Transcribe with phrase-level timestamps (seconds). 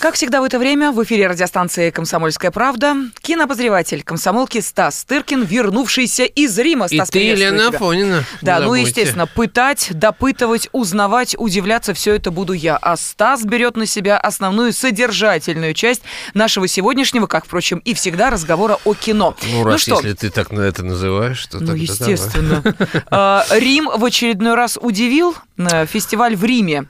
[0.00, 6.24] Как всегда в это время в эфире радиостанции «Комсомольская правда» кинообозреватель комсомолки Стас Тыркин, вернувшийся
[6.24, 6.86] из Рима.
[6.86, 8.24] Стас, И ты, Елена тебя.
[8.40, 12.76] Да, ну, естественно, пытать, допытывать, узнавать, удивляться, все это буду я.
[12.76, 16.02] А Стас берет на себя основную содержательную часть
[16.32, 19.34] нашего сегодняшнего, как, впрочем, и всегда, разговора о кино.
[19.50, 22.62] Ну, раз что, если ты так на это называешь, то ну, естественно.
[23.10, 25.34] А, Рим в очередной раз удивил.
[25.56, 26.86] Э, Фестиваль в Риме.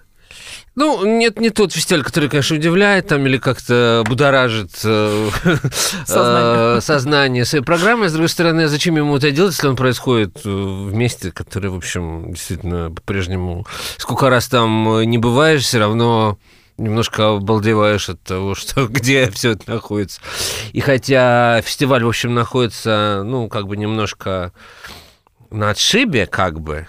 [0.78, 5.28] Ну, нет, не тот фестиваль, который, конечно, удивляет там или как-то будоражит э,
[6.06, 6.76] Сознание.
[6.76, 8.08] э, сознание своей программы.
[8.08, 11.76] С другой стороны, зачем ему это делать, если он происходит э, в месте, которое, в
[11.76, 13.66] общем, действительно по-прежнему...
[13.96, 16.38] Сколько раз там не бываешь, все равно
[16.76, 20.20] немножко обалдеваешь от того, что где все это находится.
[20.70, 24.52] И хотя фестиваль, в общем, находится, ну, как бы немножко
[25.50, 26.86] на отшибе, как бы,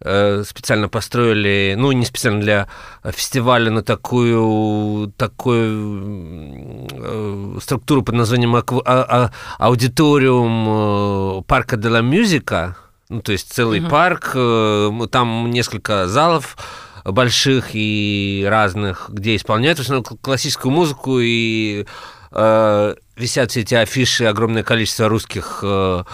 [0.00, 2.68] специально построили, ну, не специально для
[3.04, 12.00] фестиваля, но такую, такую э, структуру под названием а- а- аудиториум э, парка де ла
[12.00, 12.76] мюзика,
[13.08, 16.56] ну, то есть целый парк, э, там несколько залов
[17.04, 21.86] больших и разных, где исполняют в основном кл- классическую музыку и
[22.32, 26.04] э, висят все эти афиши, огромное количество русских э,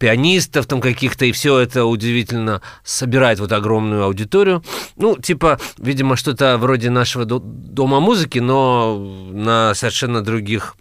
[0.00, 4.64] пианистов там каких-то, и все это удивительно собирает вот огромную аудиторию.
[4.96, 8.98] Ну, типа, видимо, что-то вроде нашего до- дома музыки, но
[9.30, 10.74] на совершенно других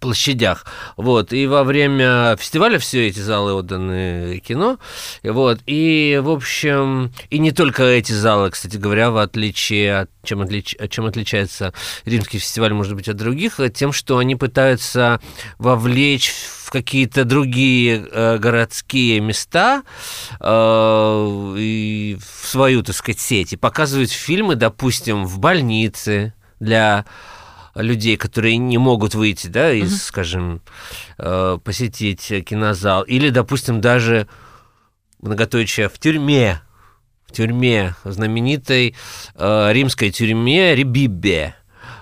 [0.00, 0.66] площадях.
[0.96, 1.32] Вот.
[1.32, 4.78] И во время фестиваля все эти залы отданы кино.
[5.22, 5.60] Вот.
[5.66, 10.76] И, в общем, и не только эти залы, кстати говоря, в отличие от чем, отлич...
[10.90, 11.72] чем отличается
[12.04, 15.20] римский фестиваль, может быть, от других, тем, что они пытаются
[15.58, 16.32] вовлечь
[16.68, 19.82] в какие-то другие э, городские места
[20.38, 23.54] э, и в свою, так сказать, сеть.
[23.54, 27.06] И показывают фильмы, допустим, в больнице для
[27.74, 30.62] людей, которые не могут выйти, да, из, скажем,
[31.18, 34.28] э, посетить кинозал, или, допустим, даже
[35.20, 36.60] многоточие в тюрьме,
[37.26, 38.94] в тюрьме, знаменитой
[39.34, 41.54] э, римской тюрьме Рибибе,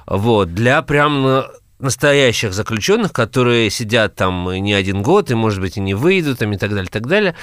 [0.07, 1.43] вот, для прям э,
[1.79, 6.53] настоящих заключенных, которые сидят там не один год, и, может быть, и не выйдут, там,
[6.53, 7.35] и так далее, и так далее.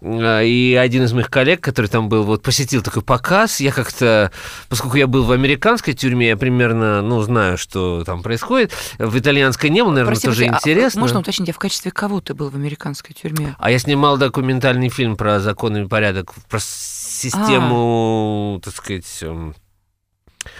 [0.00, 3.60] Э, И один из моих коллег, который там был, вот посетил такой показ.
[3.60, 4.30] Я как-то,
[4.68, 8.72] поскольку я был в американской тюрьме, я примерно, ну, знаю, что там происходит.
[8.98, 11.00] В итальянской не был, наверное, Прости, тоже прости, а интересно.
[11.00, 13.56] можно уточнить, а в качестве кого ты был в американской тюрьме?
[13.58, 19.54] А я снимал документальный фильм про закон и порядок, про систему, так сказать, эм,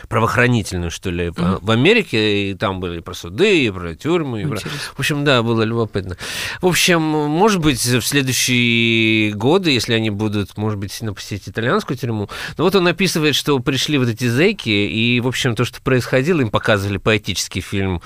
[0.08, 1.58] правоохранительную, что ли, в- Мгм.
[1.62, 4.58] в Америке, и там были и про суды, и про тюрьмы, и про...
[4.58, 6.16] В общем, да, было любопытно.
[6.60, 12.28] В общем, может быть, в следующие годы, если они будут, может быть, посетить итальянскую тюрьму.
[12.58, 16.40] Но вот он описывает, что пришли вот эти зэки, и, в общем, то, что происходило,
[16.40, 18.02] им показывали поэтический фильм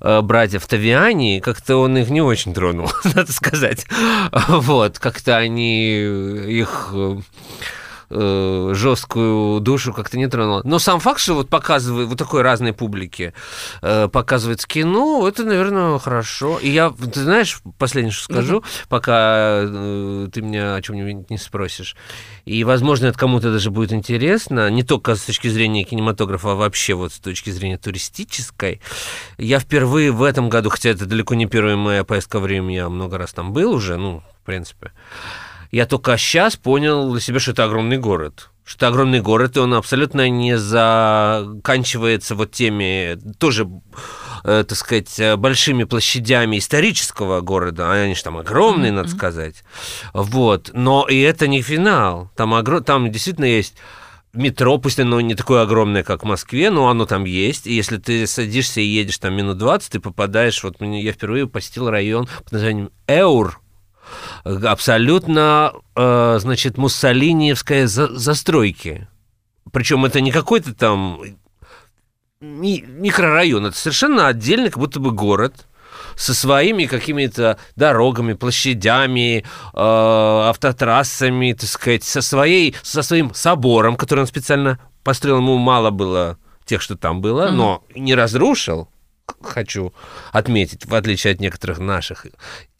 [0.00, 3.86] э, «Братьев Тавиани», как-то он их не очень тронул, надо сказать.
[4.48, 5.92] Вот, как-то они
[6.60, 6.92] их
[8.10, 10.62] э, жесткую душу как-то не тронуло.
[10.64, 13.32] Но сам факт, что вот показывает вот такой разной публике
[13.82, 16.58] э, показывает кино, это, наверное, хорошо.
[16.58, 21.96] И я, ты знаешь, последнее, что скажу, пока э, ты меня о чем-нибудь не спросишь.
[22.44, 26.94] И, возможно, это кому-то даже будет интересно, не только с точки зрения кинематографа, а вообще
[26.94, 28.80] вот с точки зрения туристической.
[29.38, 32.88] Я впервые в этом году, хотя это далеко не первая моя поездка в Рим, я
[32.88, 34.92] много раз там был уже, ну, в принципе,
[35.70, 38.50] я только сейчас понял для себя, что это огромный город.
[38.64, 43.68] Что это огромный город, и он абсолютно не заканчивается вот теми тоже,
[44.42, 47.92] э, так сказать, большими площадями исторического города.
[47.92, 49.62] Они же там огромные, надо сказать.
[50.12, 50.70] Вот.
[50.72, 52.30] Но и это не финал.
[52.34, 52.82] Там, огром...
[52.82, 53.74] там действительно есть
[54.36, 57.66] метро, пусть оно не такое огромное, как в Москве, но оно там есть.
[57.66, 60.62] И если ты садишься и едешь там минут 20, ты попадаешь...
[60.62, 63.60] Вот я впервые посетил район под названием Эур,
[64.44, 69.08] абсолютно, э, значит, муссолиниевская за- застройки.
[69.72, 71.20] Причем это не какой-то там
[72.40, 75.66] ми- микрорайон, это совершенно отдельный, как будто бы город
[76.14, 79.44] со своими какими-то дорогами, площадями, э,
[79.74, 85.38] автотрассами, так сказать, со, своей, со своим собором, который он специально построил.
[85.38, 88.88] Ему мало было тех, что там было, но не разрушил,
[89.42, 89.92] хочу
[90.32, 92.26] отметить, в отличие от некоторых наших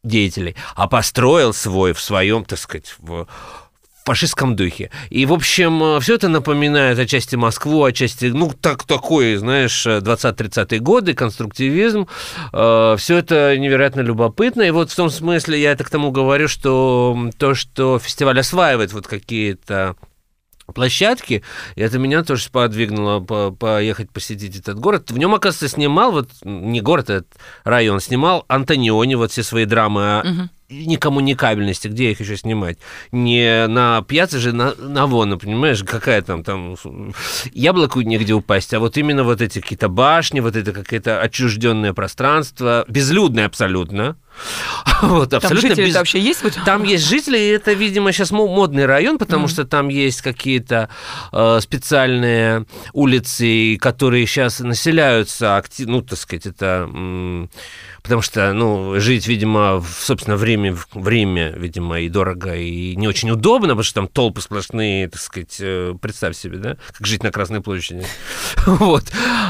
[0.03, 3.27] деятелей, а построил свой в своем, так сказать, в
[4.05, 4.93] фашистском духе.
[5.11, 11.13] И, в общем, все это напоминает отчасти Москву, отчасти, ну, так, такой, знаешь, 20-30-е годы,
[11.13, 12.07] конструктивизм.
[12.53, 14.63] Все это невероятно любопытно.
[14.63, 18.93] И вот в том смысле я это к тому говорю, что то, что фестиваль осваивает
[18.93, 19.97] вот какие-то
[20.75, 21.43] площадки,
[21.75, 25.11] и это меня тоже сподвигнуло по поехать посетить этот город.
[25.11, 27.35] В нем, оказывается, снимал, вот не город, а этот
[27.65, 32.79] район, снимал Антониони вот все свои драмы угу некоммуникабельности, где их еще снимать?
[33.13, 36.77] Не на пьяце же, на, на вон, понимаешь, какая там, там
[37.53, 42.85] яблоку негде упасть, а вот именно вот эти какие-то башни, вот это какое-то отчужденное пространство,
[42.89, 44.17] безлюдное абсолютно,
[45.03, 45.95] вот, там абсолютно жители без...
[45.95, 46.43] вообще есть?
[46.65, 49.51] Там есть жители, и это, видимо, сейчас модный район, потому mm-hmm.
[49.51, 50.89] что там есть какие-то
[51.33, 55.87] э, специальные улицы, которые сейчас населяются, актив...
[55.87, 56.89] ну, так сказать, это...
[56.93, 57.51] М-
[58.07, 63.31] потому что, ну, жить, видимо, в, собственно, время, время, видимо, и дорого, и не очень
[63.31, 67.33] удобно, потому что там толпы сплошные, так сказать, э, представь себе, да, как жить на
[67.33, 68.07] Красной площади.
[68.67, 69.05] Вот.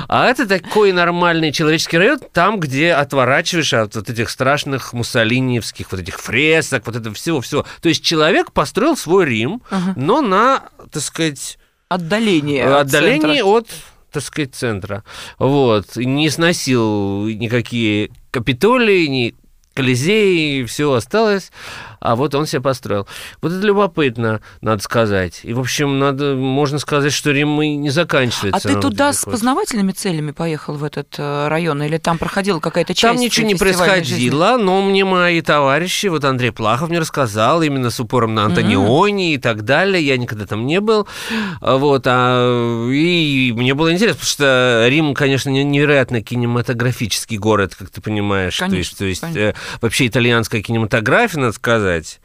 [0.08, 6.00] А это такой нормальный человеческий район, там, где отворачиваешь от вот этих страшных муссолиниевских вот
[6.00, 7.66] этих фресок, вот этого всего-всего.
[7.82, 9.60] То есть человек построил свой Рим,
[9.96, 11.58] но на, так сказать...
[11.88, 12.64] Отдаление.
[12.64, 13.68] Отдаление от
[14.16, 15.04] так сказать, центра.
[15.38, 15.96] Вот.
[15.96, 19.34] Не сносил никакие Капитолий, ни
[19.72, 21.50] Колизей, все осталось
[22.00, 23.06] а вот он себе построил.
[23.43, 25.40] Вот это любопытно, надо сказать.
[25.43, 28.69] И, в общем, надо, можно сказать, что Рим и не заканчивается.
[28.69, 31.82] А ты туда с познавательными целями поехал в этот э, район?
[31.82, 34.64] Или там проходила какая-то часть Там ничего не происходило, жизни?
[34.64, 39.34] но мне мои товарищи, вот Андрей Плахов мне рассказал, именно с упором на Антониони mm-hmm.
[39.34, 40.04] и так далее.
[40.04, 41.06] Я никогда там не был.
[41.60, 48.00] Вот, а, и мне было интересно, потому что Рим, конечно, невероятно кинематографический город, как ты
[48.00, 48.58] понимаешь.
[48.58, 52.20] Конечно, то есть, то есть э, вообще итальянская кинематография, надо сказать, сказать,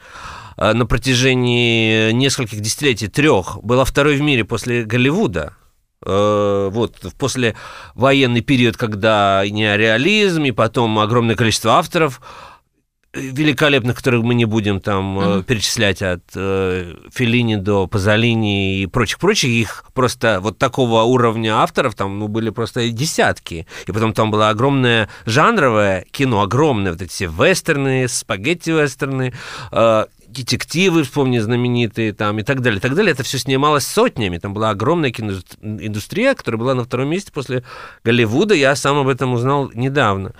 [0.57, 5.53] э, на протяжении нескольких десятилетий, трех, была второй в мире после Голливуда.
[6.03, 7.55] Э, вот, после
[7.93, 12.21] военный период, когда неореализм, и потом огромное количество авторов
[13.13, 15.43] великолепных, которых мы не будем там mm-hmm.
[15.43, 22.19] перечислять от э, Феллини до Пазолини и прочих-прочих, их просто вот такого уровня авторов там
[22.19, 23.67] ну, были просто десятки.
[23.85, 29.33] И потом там было огромное жанровое кино, огромное, вот эти все вестерны, спагетти-вестерны,
[29.71, 33.11] э, детективы, вспомни, знаменитые там и так далее, и так далее.
[33.11, 34.37] Это все снималось сотнями.
[34.37, 37.63] Там была огромная киноиндустрия, которая была на втором месте после
[38.03, 38.53] Голливуда.
[38.53, 40.33] Я сам об этом узнал недавно.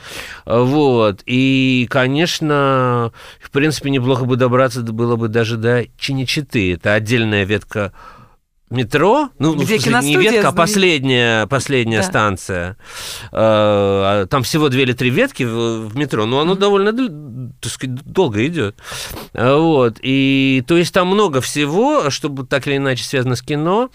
[0.45, 1.21] Вот.
[1.25, 3.11] И, конечно,
[3.41, 6.73] в принципе, неплохо бы добраться было бы даже до Чиничиты.
[6.73, 7.91] Это отдельная ветка
[8.71, 12.03] метро, ну, Где смысле, не ветка, а последняя, последняя да.
[12.03, 12.77] станция.
[13.31, 16.57] А, там всего две или три ветки в, в метро, но оно mm-hmm.
[16.57, 18.75] довольно, так сказать, долго идет.
[19.33, 19.97] А, вот.
[20.01, 23.89] И то есть там много всего, чтобы так или иначе связано с кино.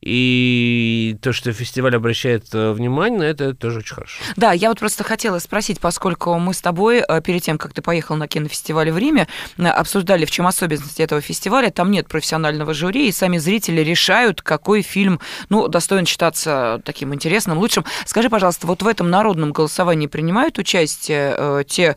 [0.00, 4.22] И то, что фестиваль обращает э, внимание на это, это тоже очень хорошо.
[4.36, 7.82] Да, я вот просто хотела спросить, поскольку мы с тобой э, перед тем, как ты
[7.82, 9.26] поехал на кинофестиваль в Риме,
[9.58, 11.70] обсуждали, в чем особенность этого фестиваля.
[11.70, 15.18] Там нет профессионального жюри, и сами зрители решают, какой фильм
[15.48, 17.84] ну, достоин считаться таким интересным, лучшим.
[18.06, 21.96] Скажи, пожалуйста, вот в этом народном голосовании принимают участие э, те,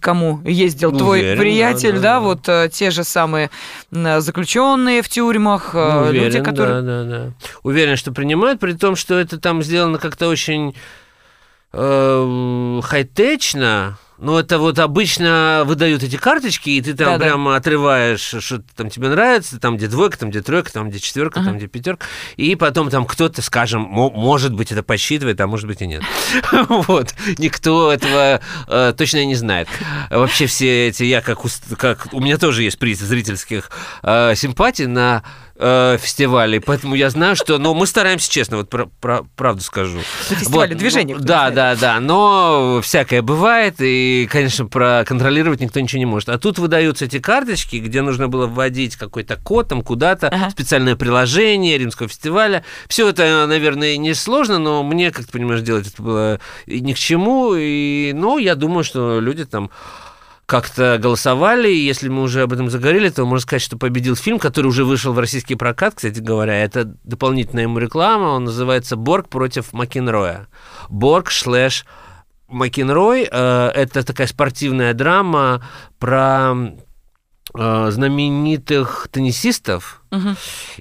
[0.00, 3.50] кому ездил твой Уверен, приятель, да, да, да, вот э, те же самые
[3.90, 6.82] заключенные в тюрьмах, э, Уверен, люди, которые...
[6.82, 7.29] Да, да, да
[7.62, 10.74] уверен, что принимают, при том, что это там сделано как-то очень
[11.72, 17.56] э, хай-течно, ну, это вот обычно выдают эти карточки, и ты там да, прямо да.
[17.56, 21.48] отрываешь, что там тебе нравится, там где двойка, там где тройка, там где четверка, ага.
[21.48, 22.06] там где пятерка.
[22.36, 26.02] И потом там кто-то, скажем, может быть, это посчитывает, а может быть и нет.
[26.68, 27.14] Вот.
[27.38, 29.68] Никто этого э, точно не знает.
[30.10, 31.38] Вообще все эти, я как,
[31.78, 33.70] как у меня тоже есть приз зрительских
[34.02, 35.22] э, симпатий на
[35.60, 39.98] э, фестивалей, поэтому я знаю, что, но мы стараемся честно, вот про, про, правду скажу.
[40.30, 41.16] На фестивале, вот, движение.
[41.16, 46.30] Ну, да, да, да, но всякое бывает, и, конечно, проконтролировать никто ничего не может.
[46.30, 50.50] А тут выдаются эти карточки, где нужно было вводить какой-то код там куда-то, ага.
[50.50, 52.64] специальное приложение Римского фестиваля.
[52.88, 56.98] Все это, наверное, не сложно, но мне, как ты понимаешь, делать это было ни к
[56.98, 59.70] чему, и, ну, я думаю, что люди там
[60.50, 64.40] как-то голосовали, и если мы уже об этом заговорили, то можно сказать, что победил фильм,
[64.40, 66.60] который уже вышел в российский прокат, кстати говоря.
[66.64, 70.48] Это дополнительная ему реклама, он называется «Борг против Макенроя».
[70.88, 71.86] «Борг шлэш
[72.48, 75.64] Макенрой» э, это такая спортивная драма
[76.00, 76.56] про
[77.54, 80.34] знаменитых теннисистов, Угу.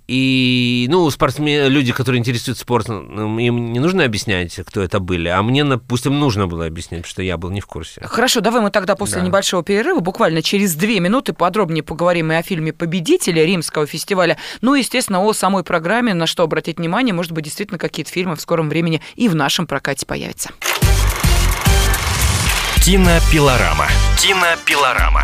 [0.08, 5.42] И, ну, спортсмены, люди, которые интересуются спортом, им не нужно объяснять, кто это были, а
[5.44, 8.02] мне, допустим, нужно было объяснять, что я был не в курсе.
[8.04, 9.28] Хорошо, давай мы тогда после да.
[9.28, 14.74] небольшого перерыва, буквально через две минуты, подробнее поговорим и о фильме «Победители» Римского фестиваля, ну
[14.74, 18.42] и, естественно, о самой программе, на что обратить внимание, может быть, действительно какие-то фильмы в
[18.42, 20.50] скором времени и в нашем прокате появятся.
[22.84, 23.88] Кинопилорама.
[24.20, 25.24] Кинопилорама.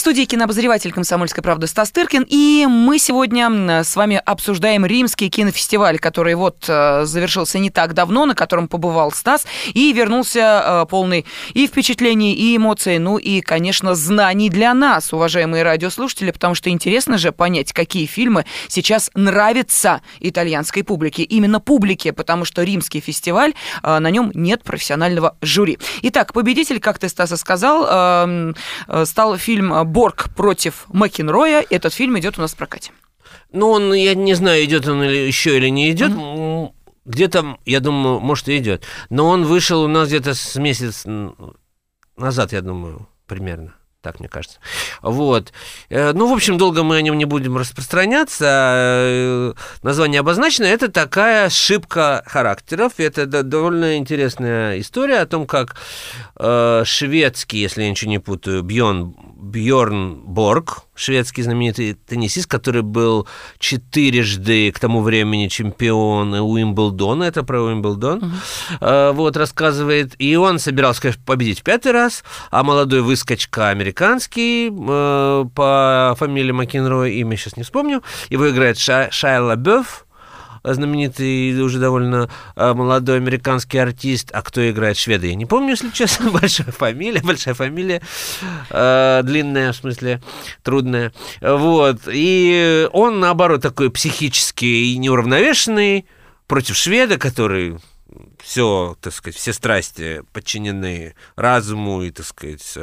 [0.00, 2.24] В студии кинообозреватель «Комсомольской правды» Стас Тыркин.
[2.26, 8.24] И мы сегодня с вами обсуждаем Римский кинофестиваль, который вот э, завершился не так давно,
[8.24, 13.94] на котором побывал Стас, и вернулся э, полный и впечатлений, и эмоций, ну и, конечно,
[13.94, 20.82] знаний для нас, уважаемые радиослушатели, потому что интересно же понять, какие фильмы сейчас нравятся итальянской
[20.82, 21.24] публике.
[21.24, 23.52] Именно публике, потому что Римский фестиваль,
[23.82, 25.78] э, на нем нет профессионального жюри.
[26.00, 28.54] Итак, победитель, как ты, Стаса, сказал,
[29.04, 31.64] стал фильм Борг против Макенроя.
[31.68, 32.92] Этот фильм идет у нас в прокате.
[33.52, 36.10] Ну, он, я не знаю, идет он или еще или не идет.
[36.10, 36.72] Mm-hmm.
[37.04, 38.84] Где-то, я думаю, может, и идет.
[39.08, 41.04] Но он вышел у нас где-то с месяц
[42.16, 43.74] назад, я думаю, примерно.
[44.02, 44.58] Так мне кажется.
[45.02, 45.52] Вот.
[45.90, 48.46] Э, ну, в общем, долго мы о нем не будем распространяться.
[48.46, 50.64] Э, название обозначено.
[50.64, 52.94] Это такая ошибка характеров.
[52.96, 55.76] Это довольно интересная история о том, как
[56.36, 63.26] э, шведский, если я ничего не путаю, Бьон Бьорн Борг, шведский знаменитый теннисист, который был
[63.58, 68.32] четырежды к тому времени чемпион Уимблдона, это про Уимблдон,
[68.80, 69.12] uh-huh.
[69.12, 70.14] вот, рассказывает.
[70.18, 76.52] И он собирался, конечно, победить в пятый раз, а молодой выскочка американский э, по фамилии
[76.52, 80.06] Макенрой, имя сейчас не вспомню, его играет Ша- Шайла Бёв,
[80.62, 84.30] знаменитый уже довольно а, молодой американский артист.
[84.32, 86.30] А кто играет шведа, я не помню, если честно.
[86.40, 88.02] Большая фамилия, большая фамилия.
[88.70, 90.22] Э, длинная, в смысле,
[90.62, 91.12] трудная.
[91.40, 92.00] Вот.
[92.06, 96.06] И он, наоборот, такой психически неуравновешенный
[96.46, 97.78] против шведа, который
[98.42, 102.76] все, так сказать, все страсти подчинены разуму и, так сказать,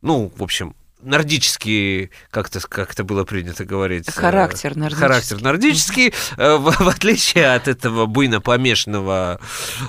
[0.00, 4.08] ну, в общем, нордический, как это, как это было принято говорить.
[4.08, 5.06] Э, характер нордический.
[5.06, 9.40] Характер нордический, э, в, в отличие от этого буйно помешанного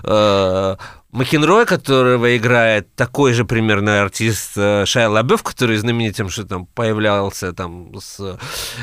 [0.04, 0.76] э,
[1.12, 6.68] Макенроя, которого играет такой же примерно артист э, Шайа Лабев, который знаменит тем, что там
[6.68, 8.38] появлялся там с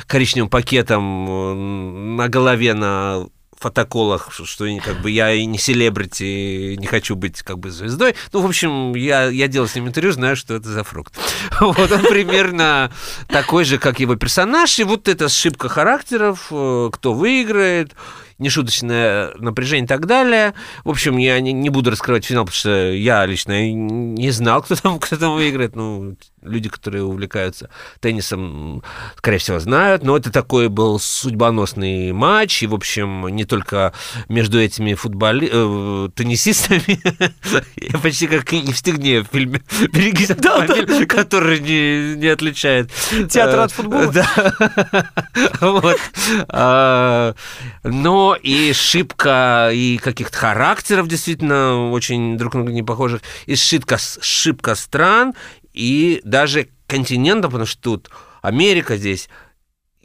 [0.06, 3.26] коричневым пакетом на голове на
[3.58, 8.14] фотоколах, что как бы я и не селебрити, не хочу быть как бы звездой.
[8.32, 11.14] Ну, в общем, я, я делал с ним интервью, знаю, что это за фрукт.
[11.60, 12.92] Вот он примерно
[13.28, 17.94] такой же, как его персонаж, и вот эта ошибка характеров, э, кто выиграет,
[18.38, 20.54] нешуточное напряжение и так далее.
[20.84, 24.76] В общем, я не, не буду раскрывать финал, потому что я лично не знал, кто
[24.76, 25.74] там, кто там выиграет.
[25.74, 28.82] Ну, люди, которые увлекаются теннисом,
[29.16, 30.02] скорее всего, знают.
[30.02, 32.62] Но это такой был судьбоносный матч.
[32.62, 33.92] И, в общем, не только
[34.28, 35.48] между этими футболи...
[35.52, 37.00] э, теннисистами.
[37.76, 39.62] Я почти как Евстигнея в фильме
[39.92, 42.90] «Берегись автомобиль», который не, не отличает.
[43.30, 44.12] Театр от футбола.
[44.12, 44.26] Да.
[45.60, 45.98] Вот.
[46.48, 47.34] А,
[47.82, 53.98] но и шибка и каких-то характеров действительно очень друг на друга не похожих, и шибка,
[54.20, 55.34] шибка стран,
[55.76, 58.10] и даже континентов, потому что тут
[58.42, 59.28] Америка здесь,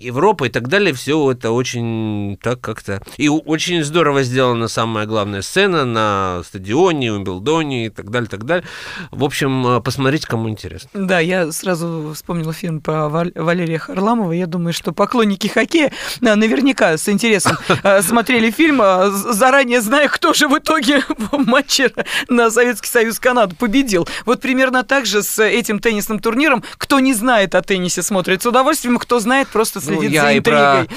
[0.02, 3.02] Европа и так далее, все это очень так как-то...
[3.18, 8.66] И очень здорово сделана самая главная сцена на стадионе, Уимблдоне и так далее, так далее.
[9.12, 10.90] В общем, э, посмотрите, кому интересно.
[10.94, 14.32] Да, я сразу вспомнила фильм про Валерия Харламова.
[14.32, 15.92] Я думаю, что поклонники хоккея
[16.22, 18.82] э, наверняка с интересом э, смотрели фильм,
[19.12, 21.92] заранее зная, кто же в итоге в матче
[22.30, 24.08] на Советский Союз Канаду победил.
[24.26, 26.64] Вот примерно так же с этим теннисным турниром.
[26.78, 30.38] Кто не знает о теннисе, смотрит с удовольствием, кто знает, просто следит ну, я за
[30.38, 30.84] интригой.
[30.84, 30.96] И про...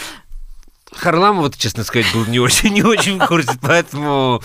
[0.96, 4.40] Харламова, честно сказать, был не очень, не очень в курсе, поэтому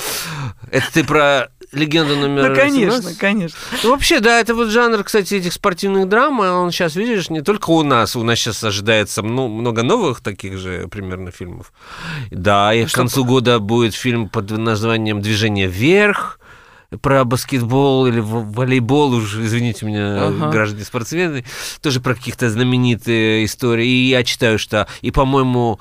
[0.72, 3.18] это ты про легенду номер Ну, конечно, 17?
[3.18, 3.58] конечно.
[3.84, 7.42] Ну, вообще, да, это вот жанр, кстати, этих спортивных драм, а он сейчас, видишь, не
[7.42, 11.72] только у нас, у нас сейчас ожидается много новых таких же примерно фильмов.
[12.32, 16.39] Да, и а к концу года будет фильм под названием «Движение вверх»,
[17.02, 20.50] про баскетбол или волейбол, уже, извините меня, ага.
[20.50, 21.46] граждане спортсмены,
[21.82, 23.88] тоже про каких-то знаменитые истории.
[23.88, 25.80] И я читаю, что, и, по-моему,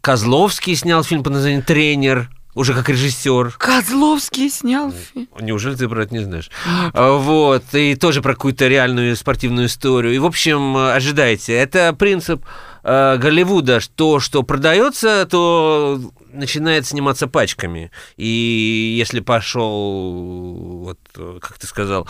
[0.00, 3.54] Козловский снял фильм под названием «Тренер», уже как режиссер.
[3.58, 5.28] Козловский снял фильм.
[5.40, 6.50] Неужели ты про это не знаешь?
[6.66, 6.90] Нет.
[6.94, 10.14] А, вот, и тоже про какую-то реальную спортивную историю.
[10.14, 11.52] И, в общем, ожидайте.
[11.52, 12.42] Это принцип
[12.86, 16.00] э, Голливуда, что, что продается, то
[16.32, 17.90] начинает сниматься пачками.
[18.16, 20.98] И если пошел, вот,
[21.40, 22.06] как ты сказал,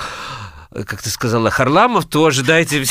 [0.70, 2.84] как ты сказала, Харламов, то ожидайте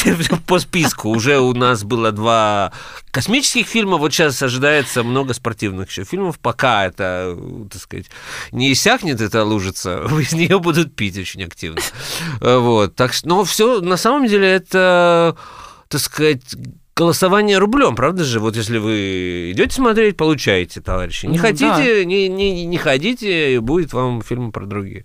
[0.47, 1.09] по списку.
[1.09, 2.71] Уже у нас было два
[3.11, 7.37] космических фильма, вот сейчас ожидается много спортивных еще фильмов, пока это,
[7.71, 8.07] так сказать,
[8.51, 11.81] не иссякнет эта лужица, из нее будут пить очень активно.
[12.39, 15.35] Вот, так что, но все, на самом деле, это,
[15.87, 16.55] так сказать,
[16.97, 18.39] голосование рублем, правда же?
[18.39, 21.25] Вот если вы идете смотреть, получаете, товарищи.
[21.25, 22.03] Не Ну, хотите, да.
[22.05, 25.03] не, не, не ходите, и будет вам фильм про другие,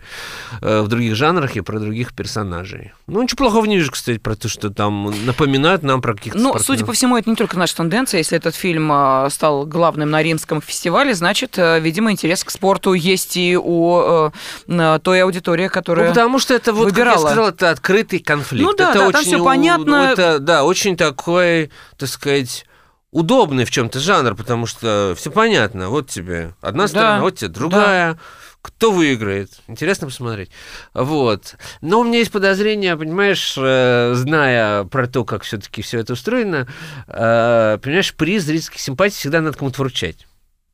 [0.63, 2.93] э, в других жанрах и про других персонажей.
[3.09, 6.51] Ну, ничего плохого не вижу, кстати, про то, что там напоминают нам про каких-то Ну,
[6.51, 6.67] спортсменов.
[6.79, 8.19] судя по всему, это не только наша тенденция.
[8.19, 12.93] Если этот фильм а, стал главным на римском фестивале, значит, э, видимо, интерес к спорту
[12.93, 14.31] есть и у
[14.69, 16.09] э, той аудитории, Ну, которая...
[16.11, 17.27] потому что это, вот, как я выбирала.
[17.27, 18.65] сказал, это открытый конфликт.
[18.65, 19.85] Ну да, это да, очень, там всё у- понятно.
[19.87, 22.67] ну, это, да, очень такой, так сказать,
[23.11, 25.89] удобный в чем-то жанр, потому что все понятно.
[25.89, 28.19] Вот тебе одна Да, сторона, вот тебе другая.
[28.63, 29.51] Кто выиграет?
[29.69, 30.51] Интересно посмотреть.
[30.93, 31.57] Вот.
[31.81, 36.69] Но у меня есть подозрение, понимаешь, э, зная про то, как все-таки все это устроено,
[37.07, 40.27] э, понимаешь, приз зрительских симпатий всегда надо кому-то вручать.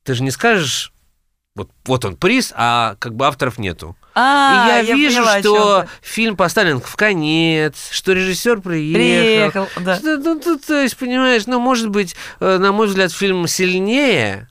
[0.03, 0.93] Ты же не скажешь,
[1.55, 3.97] вот, вот он приз, а как бы авторов нету.
[4.19, 9.67] А, И я, вижу, поняла, что фильм поставлен в конец, что режиссер приехал.
[9.67, 9.99] Приехал, да.
[10.03, 14.49] Ну, ну, то есть, понимаешь, ну, может быть, э, на мой взгляд, фильм сильнее,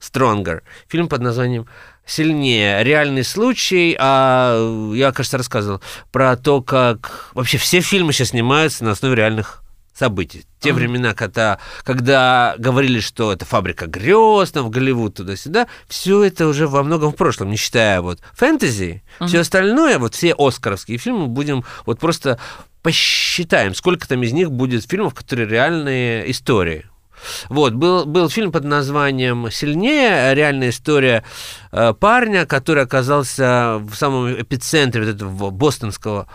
[0.00, 1.68] Stronger, фильм под названием
[2.04, 2.82] сильнее.
[2.82, 8.90] Реальный случай, а я, кажется, рассказывал про то, как вообще все фильмы сейчас снимаются на
[8.90, 9.62] основе реальных
[9.96, 10.44] событий.
[10.60, 10.78] Те Ага.
[10.78, 16.66] времена, когда, когда говорили, что это фабрика грез, там в Голливуд туда-сюда, все это уже
[16.66, 19.28] во многом в прошлом, не считая вот фэнтези, Ага.
[19.28, 22.38] все остальное, вот все оскаровские фильмы будем вот просто
[22.82, 26.86] посчитаем, сколько там из них будет фильмов, которые реальные истории.
[27.48, 31.24] Вот, был, был фильм под названием «Сильнее», реальная история
[31.72, 36.28] э, парня, который оказался в самом эпицентре вот этого бостонского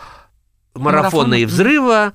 [0.73, 2.13] марафона Марафона, и взрыва,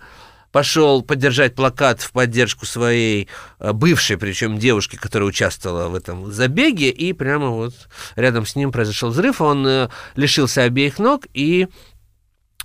[0.56, 6.88] пошел поддержать плакат в поддержку своей э, бывшей, причем девушки, которая участвовала в этом забеге,
[6.88, 7.74] и прямо вот
[8.14, 11.68] рядом с ним произошел взрыв, он э, лишился обеих ног и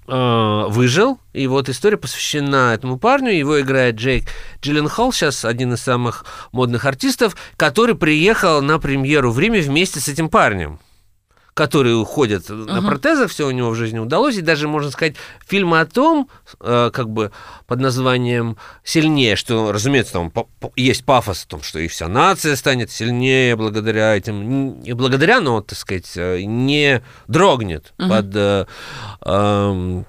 [0.07, 1.19] э, выжил.
[1.33, 3.33] И вот история посвящена этому парню.
[3.33, 4.23] Его играет Джейк
[4.61, 6.23] Джилленхол, сейчас один из самых
[6.53, 10.79] модных артистов, который приехал на премьеру в Риме вместе с этим парнем
[11.53, 12.87] которые уходят на Мгм.
[12.87, 16.29] протезах, все у него в жизни удалось, и даже, можно сказать, фильм о том,
[16.61, 17.31] э, как бы
[17.67, 20.31] под названием «Сильнее», что, разумеется, там
[20.75, 25.61] есть пафос о том, что и вся нация станет сильнее благодаря этим, не благодаря, но,
[25.61, 28.09] так сказать, э, не дрогнет Мгм.
[28.09, 28.65] под э,
[29.25, 30.05] эм,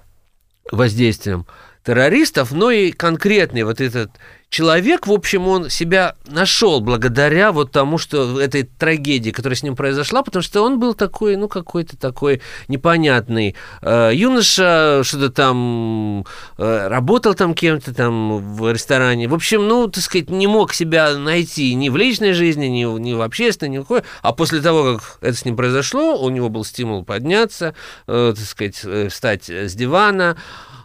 [0.70, 1.46] воздействием
[1.85, 4.12] террористов, но и конкретный вот этот
[4.53, 9.75] человек, в общем, он себя нашел благодаря вот тому, что этой трагедии, которая с ним
[9.75, 16.27] произошла, потому что он был такой, ну, какой-то такой непонятный э, юноша, что-то там
[16.59, 19.27] э, работал там кем-то там в ресторане.
[19.27, 23.15] В общем, ну, так сказать, не мог себя найти ни в личной жизни, ни, ни
[23.15, 24.03] в общественной, ни в какой.
[24.21, 27.75] А после того, как это с ним произошло, у него был стимул подняться,
[28.07, 30.37] э, так сказать, э, встать с дивана,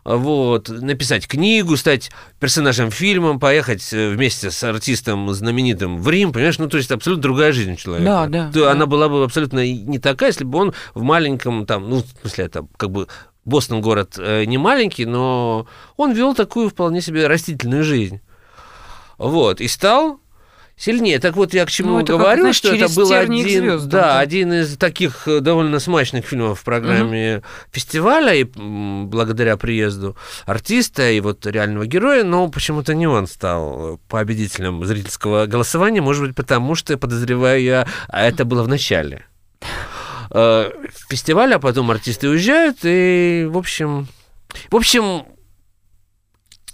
[0.07, 6.59] вот, написать книгу, стать персонажем фильма, поехать э, вместе с артистом знаменитым в Рим, понимаешь,
[6.59, 8.09] ну, то есть абсолютно другая жизнь человека.
[8.09, 8.71] Да, да, То да.
[8.71, 12.45] Она была бы абсолютно не такая, если бы он в маленьком, там, ну, в смысле,
[12.45, 13.09] это как бы
[13.43, 15.67] Бостон город э, не маленький, но
[15.97, 18.21] он вел такую вполне себе растительную жизнь.
[19.17, 20.21] Вот, и стал
[20.77, 21.19] сильнее.
[21.19, 23.89] Так вот, я к чему Ну, это как, говорю, знаешь, что это был один, звездам,
[23.89, 24.19] да, да.
[24.19, 31.19] один из таких э, довольно смачных фильмов в программе фестиваля, и благодаря приезду артиста и
[31.19, 36.75] вот реального героя, но почему-то не он стал э, победителем зрительского голосования, может быть, потому
[36.75, 39.25] что, подозреваю я, а это было в начале
[40.29, 40.71] э,
[41.09, 44.07] фестиваля, а потом артисты уезжают, и, в общем,
[44.69, 45.25] в общем,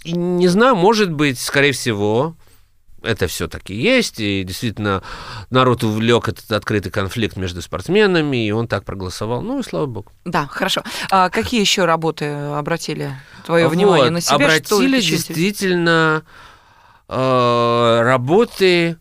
[0.04, 2.36] не знаю, может быть, скорее всего,
[3.04, 5.02] это все-таки есть, и действительно
[5.50, 9.42] народ увлек этот открытый конфликт между спортсменами, и он так проголосовал.
[9.42, 10.10] Ну и слава богу.
[10.24, 10.82] Да, хорошо.
[11.10, 13.12] А какие еще работы обратили
[13.46, 14.36] твое Вот, внимание на себя?
[14.36, 16.24] Обратили действительно
[17.08, 18.96] э, работы,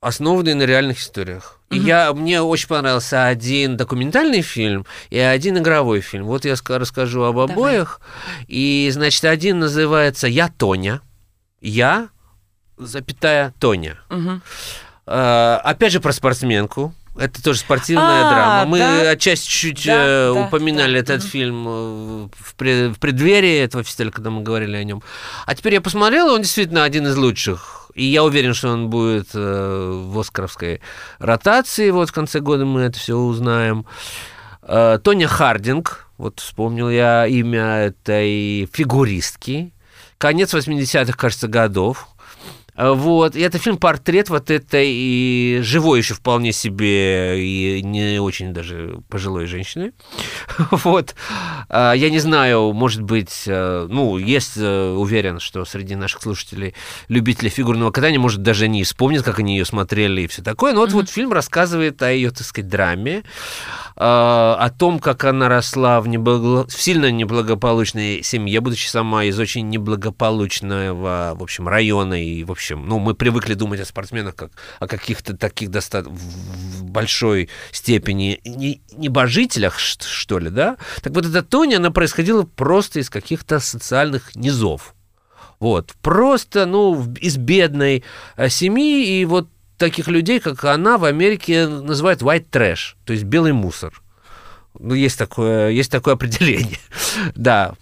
[0.00, 1.60] основанные на реальных историях.
[1.70, 1.86] И Мгм.
[1.86, 6.26] я, мне очень понравился один документальный фильм и один игровой фильм.
[6.26, 7.54] Вот я ска- расскажу об Давай.
[7.54, 8.00] обоих.
[8.46, 11.00] И, значит, один называется «Я Тоня».
[11.60, 12.08] Я,
[12.78, 13.96] запятая, Тоня.
[14.10, 14.42] Мгм.
[15.06, 16.94] Э, опять же про спортсменку.
[17.18, 18.70] Это тоже спортивная А, драма.
[18.70, 19.10] Мы да.
[19.12, 20.98] отчасти чуть Да, э, да, упоминали да.
[20.98, 21.30] этот Мгм.
[21.30, 25.02] фильм э, в, пред- в преддверии этого фестиваля, когда мы говорили о нем.
[25.46, 27.90] А теперь я посмотрел, он действительно один из лучших.
[27.94, 30.82] И я уверен, что он будет э, в оскаровской
[31.18, 31.88] ротации.
[31.90, 33.86] Вот в конце года мы это все узнаем.
[34.62, 39.72] Э, Тоня Хардинг Вот вспомнил я имя этой фигуристки.
[40.18, 42.08] Конец 80-х, кажется, годов.
[42.76, 48.52] А, вот, и это фильм-портрет вот этой и живой еще вполне себе и не очень
[48.52, 49.92] даже пожилой женщины.
[50.70, 51.14] Вот.
[51.68, 56.74] А, я не знаю, может быть, э, ну, есть, э, уверен, что среди наших слушателей
[57.08, 60.72] любители фигурного катания, может, даже не вспомнят, как они ее смотрели и все такое.
[60.72, 63.22] Но вот, вот фильм рассказывает о ее, так сказать, драме,
[63.96, 66.66] а, о том, как она росла в, неблаго...
[66.68, 72.65] в сильно неблагополучной семье, будучи сама из очень неблагополучного, в общем, района и, в общем,
[72.66, 74.50] общем, ну, мы привыкли думать о спортсменах как
[74.80, 80.76] о каких-то таких достаточно в большой степени не, небожителях, что ли, да?
[81.02, 84.94] Так вот, эта Тоня, она происходила просто из каких-то социальных низов.
[85.60, 88.04] Вот, просто, ну, из бедной
[88.36, 89.48] э, семьи, и вот
[89.78, 94.02] таких людей, как она, в Америке называют white trash, то есть белый мусор.
[94.78, 96.78] Ну, есть такое, есть такое определение.
[97.36, 97.74] да,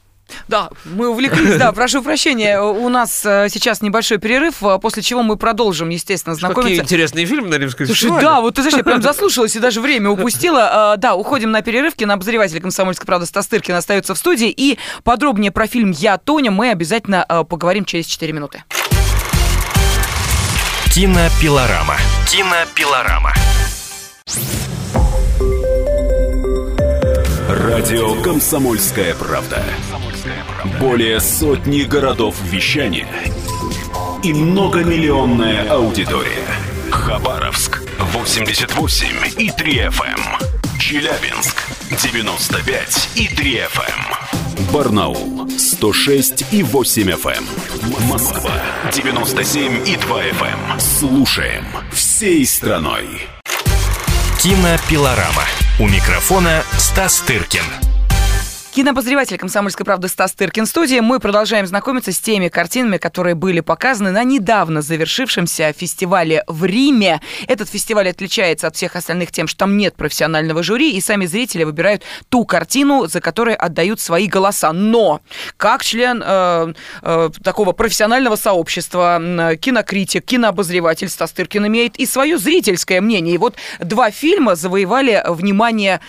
[0.49, 2.61] да, мы увлеклись, да, прошу прощения.
[2.61, 6.70] У нас э, сейчас небольшой перерыв, э, после чего мы продолжим, естественно, знакомиться.
[6.70, 9.81] Какие интересные фильмы на Римской Слушай, да, вот ты знаешь, я прям заслушалась и даже
[9.81, 10.94] время упустила.
[10.94, 11.94] Э, да, уходим на перерыв.
[11.94, 14.51] Кинообозреватель «Комсомольской правды» Стастыркин остается в студии.
[14.51, 18.64] И подробнее про фильм «Я, Тоня» мы обязательно поговорим через 4 минуты.
[20.94, 21.97] Кинопилорама.
[22.31, 23.33] Кинопилорама.
[27.49, 29.62] Радио «Комсомольская правда».
[30.80, 33.09] Более сотни городов вещания
[34.22, 36.46] и многомиллионная аудитория.
[36.90, 39.07] Хабаровск 88
[39.38, 40.04] и 3 FM.
[40.07, 40.78] Эм.
[40.78, 43.88] Челябинск 95 и 3 FM.
[44.59, 44.72] Эм.
[44.72, 47.44] Барнаул 106 и 8 FM.
[47.83, 48.09] Эм.
[48.09, 48.52] Москва
[48.92, 50.80] 97 и 2 FM.
[50.80, 53.28] Слушаем всей страной.
[54.38, 55.44] Кинопилорама.
[55.78, 57.93] У микрофона Стас Тыркин.
[58.74, 60.98] Кинообозреватель «Комсомольской правды» Стас Тыркин студии.
[60.98, 67.20] Мы продолжаем знакомиться с теми картинами, которые были показаны на недавно завершившемся фестивале в Риме.
[67.46, 71.62] Этот фестиваль отличается от всех остальных тем, что там нет профессионального жюри, и сами зрители
[71.62, 74.72] выбирают ту картину, за которой отдают свои голоса.
[74.72, 75.20] Но,
[75.56, 82.38] как член э, э, такого профессионального сообщества, э, кинокритик, кинообозреватель Стас Тыркин имеет и свое
[82.38, 83.37] зрительское мнение.
[83.37, 86.00] И вот два фильма завоевали внимание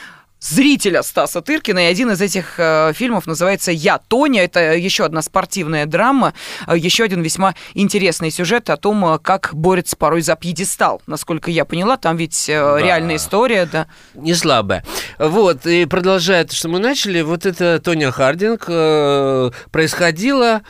[0.49, 1.79] зрителя Стаса Тыркина.
[1.79, 4.43] И один из этих э, фильмов называется «Я, Тоня».
[4.43, 6.33] Это еще одна спортивная драма,
[6.67, 11.01] э, еще один весьма интересный сюжет о том, э, как борется порой за пьедестал.
[11.07, 12.79] Насколько я поняла, там ведь э, да.
[12.79, 13.87] реальная история, да.
[14.13, 14.83] Не слабая.
[15.17, 20.61] Вот, и продолжая то, что мы начали, вот это Тоня Хардинг э, происходила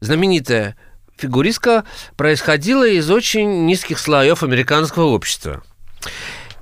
[0.00, 0.76] знаменитая
[1.16, 1.84] фигуристка
[2.16, 5.62] происходила из очень низких слоев американского общества.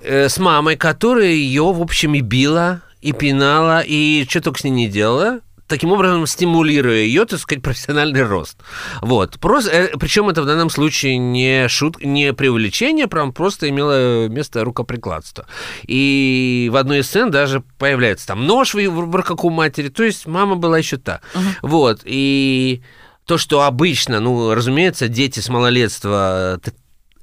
[0.07, 4.65] Э, с мамой, которая ее, в общем, и била, и пинала, и что только с
[4.65, 8.57] ней не делала таким образом стимулируя ее, так сказать, профессиональный рост.
[9.01, 9.41] Вот.
[9.41, 14.63] Просто, э, причем это в данном случае не шут, не преувеличение, прям просто имело место
[14.63, 15.47] рукоприкладство.
[15.85, 20.27] И в одной из сцен даже появляется там нож в, руках у матери, то есть
[20.27, 21.21] мама была еще та.
[21.35, 21.41] Uh-huh.
[21.63, 22.01] Вот.
[22.05, 22.81] И
[23.25, 26.61] то, что обычно, ну, разумеется, дети с малолетства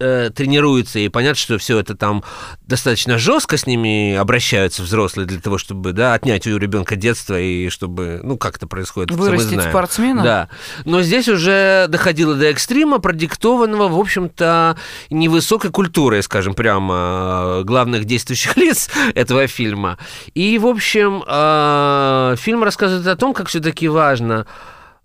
[0.04, 2.24] э, тренируются, и понятно, что все это там
[2.68, 7.70] достаточно жестко с ними обращаются взрослые для того, чтобы да, отнять у ребенка детство и
[7.70, 9.12] чтобы, ну, как это происходит.
[9.12, 10.24] Вырастить спортсмена?
[10.24, 10.50] Да.
[10.86, 14.78] Но здесь уже доходило до экстрима, продиктованного, в общем-то,
[15.10, 19.98] невысокой культурой, скажем прямо, главных действующих лиц этого фильма.
[20.34, 24.46] И, в общем, э, фильм рассказывает о том, как все-таки важно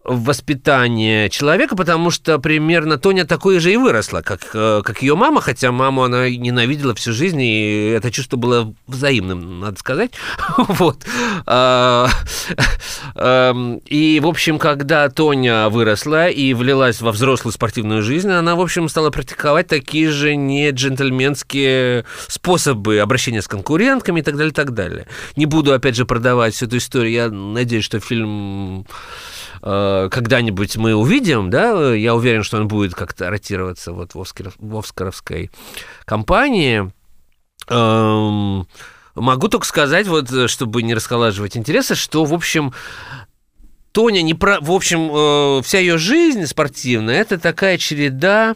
[0.04, 5.40] воспитание человека, потому что примерно Тоня такой же и выросла, как, э, как ее мама,
[5.40, 10.12] хотя маму она ненавидела всю жизнь, и это чувство было взаимным, надо сказать.
[10.78, 11.04] Вот.
[11.46, 12.08] А,
[13.14, 18.60] эм, и, в общем, когда Тоня выросла и влилась во взрослую спортивную жизнь, она, в
[18.60, 24.54] общем, стала практиковать такие же не джентльменские способы обращения с конкурентками и так далее, и
[24.54, 25.06] так далее.
[25.36, 27.12] Не буду, опять же, продавать всю эту историю.
[27.12, 28.86] Я надеюсь, что фильм
[29.62, 34.52] Э, когда-нибудь мы увидим, да, я уверен, что он будет как-то ротироваться вот в, Оскар,
[34.58, 35.50] в Оскаровской
[36.04, 36.92] компании.
[37.68, 38.66] Эм,
[39.14, 42.72] могу только сказать, вот, чтобы не расколаживать интересы, что, в общем,
[43.92, 44.60] Тоня не про...
[44.60, 48.54] В общем, э, вся ее жизнь спортивная– это такая череда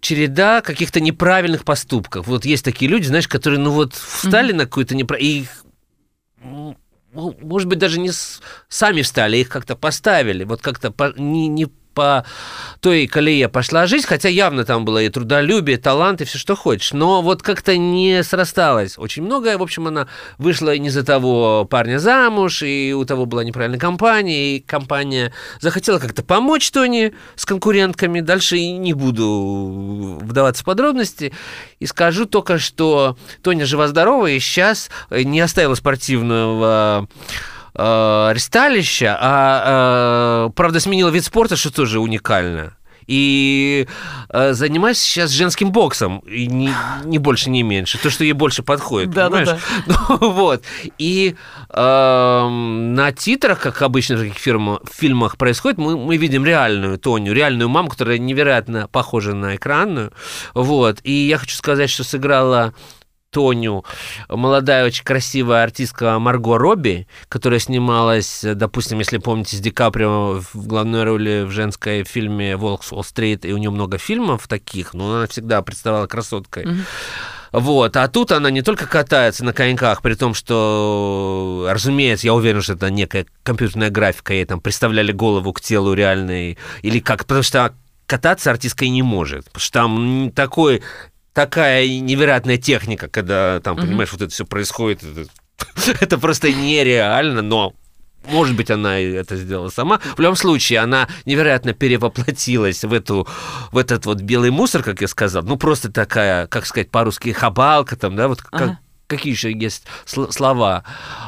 [0.00, 2.28] череда каких-то неправильных поступков.
[2.28, 4.56] Вот есть такие люди, знаешь, которые, ну вот, встали mm-hmm.
[4.56, 5.48] на какую-то неправильную...
[7.18, 8.10] может быть, даже не
[8.68, 11.66] сами встали, их как-то поставили, вот как-то не, не
[11.98, 12.24] по
[12.80, 16.92] той колее пошла жизнь, хотя явно там было и трудолюбие, талант, и все, что хочешь.
[16.92, 19.58] Но вот как-то не срасталось очень многое.
[19.58, 20.06] В общем, она
[20.38, 25.98] вышла не за того парня замуж, и у того была неправильная компания, и компания захотела
[25.98, 28.20] как-то помочь Тони с конкурентками.
[28.20, 31.32] Дальше и не буду вдаваться в подробности.
[31.80, 37.08] И скажу только, что Тоня жива-здорова, и сейчас не оставила спортивного
[37.74, 42.74] э, ресталища, а, э, правда, сменила вид спорта, что тоже уникально.
[43.08, 43.88] И
[44.28, 46.70] э, занимаюсь сейчас женским боксом, и не,
[47.04, 47.98] не больше, не меньше.
[47.98, 49.60] То, что ей больше подходит, Да, да, понимаешь?
[49.86, 50.62] Ну, вот.
[50.98, 51.34] И
[51.70, 57.32] э, на титрах, как обычно в таких фирма- фильмах происходит, мы, мы видим реальную Тоню,
[57.32, 60.12] реальную маму, которая невероятно похожа на экранную.
[60.52, 60.98] Вот.
[61.02, 62.74] И я хочу сказать, что сыграла
[63.30, 63.84] Тоню,
[64.28, 70.66] молодая, очень красивая артистка Марго Робби, которая снималась, допустим, если помните, с Ди Каприо в
[70.66, 75.16] главной роли в женской фильме «Волк с Уолл-стрит», и у нее много фильмов таких, но
[75.16, 76.66] она всегда представляла красоткой.
[77.52, 82.60] Вот, а тут она не только катается на коньках, при том, что, разумеется, я уверен,
[82.62, 87.42] что это некая компьютерная графика, ей там представляли голову к телу реальной, или как, потому
[87.42, 87.74] что
[88.06, 90.82] кататься артистка и не может, потому что там такой
[91.38, 95.04] такая невероятная техника, когда там, понимаешь, вот это все происходит.
[95.04, 95.30] Это,
[96.00, 97.74] это просто нереально, но
[98.24, 100.00] может быть, она это сделала сама.
[100.16, 103.28] В любом случае, она невероятно перевоплотилась в, эту,
[103.70, 105.44] в этот вот белый мусор, как я сказал.
[105.44, 108.78] Ну, просто такая, как сказать по-русски, хабалка там, да, вот как, Ага.
[109.08, 110.84] Какие еще есть сл- слова.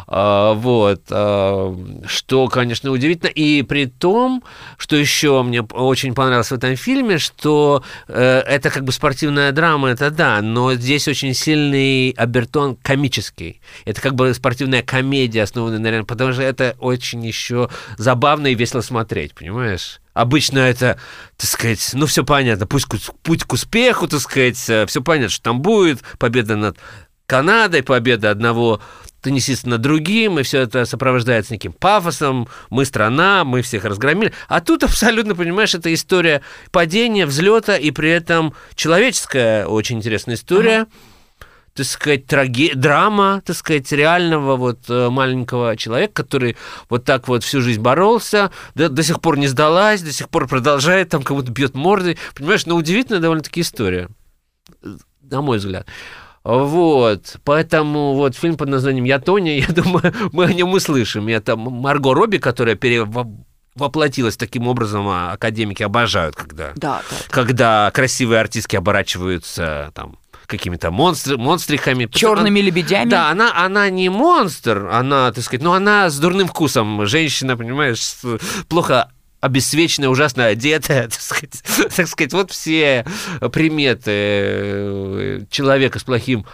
[0.06, 1.02] А, вот.
[1.10, 3.30] а, что, конечно, удивительно.
[3.30, 4.44] И при том,
[4.76, 9.88] что еще мне очень понравилось в этом фильме, что э, это как бы спортивная драма,
[9.88, 13.60] это да, но здесь очень сильный обертон комический.
[13.84, 18.54] Это как бы спортивная комедия, основанная на реальном, потому что это очень еще забавно и
[18.54, 20.00] весело смотреть, понимаешь?
[20.12, 20.98] Обычно это,
[21.36, 22.88] так сказать, ну все понятно, пусть
[23.22, 26.76] путь к успеху, так сказать, все понятно, что там будет победа над
[27.30, 28.80] Канадой, победа одного
[29.22, 34.32] теннисиста над другим, и все это сопровождается неким пафосом, мы страна, мы всех разгромили.
[34.48, 40.88] А тут абсолютно, понимаешь, это история падения, взлета, и при этом человеческая очень интересная история.
[41.72, 42.74] так сказать, траге...
[42.74, 46.56] драма, так сказать, реального вот э, маленького человека, который
[46.88, 50.48] вот так вот всю жизнь боролся, до, до сих пор не сдалась, до сих пор
[50.48, 52.18] продолжает, там кого-то бьет мордой.
[52.34, 54.08] Понимаешь, ну, удивительная довольно-таки история,
[54.82, 55.86] э, на мой взгляд.
[56.42, 61.28] Вот, поэтому вот фильм под названием «Я Тоня», я думаю, мы о нем услышим.
[61.28, 67.16] Это Марго Робби, которая перевоплотилась таким образом, а академики обожают, когда, Да, да.
[67.28, 72.06] когда красивые артистки оборачиваются там какими-то монстр, монстрихами.
[72.06, 73.08] Черными лебедями.
[73.08, 77.06] Да, она, она не монстр, она, так сказать, но она с дурным вкусом.
[77.06, 78.00] Женщина, понимаешь,
[78.68, 81.62] плохо обесцвеченная, ужасно одетая, так сказать,
[81.94, 83.04] так сказать, вот все
[83.52, 86.46] приметы э, человека с плохим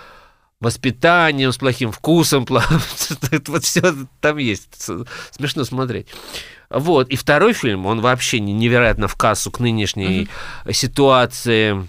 [0.61, 4.89] воспитанием, с плохим вкусом, вот все там есть.
[5.31, 6.09] Смешно смотреть.
[6.71, 7.09] Вот.
[7.11, 10.29] И второй фильм, он вообще не- невероятно в кассу к нынешней
[10.71, 11.89] ситуации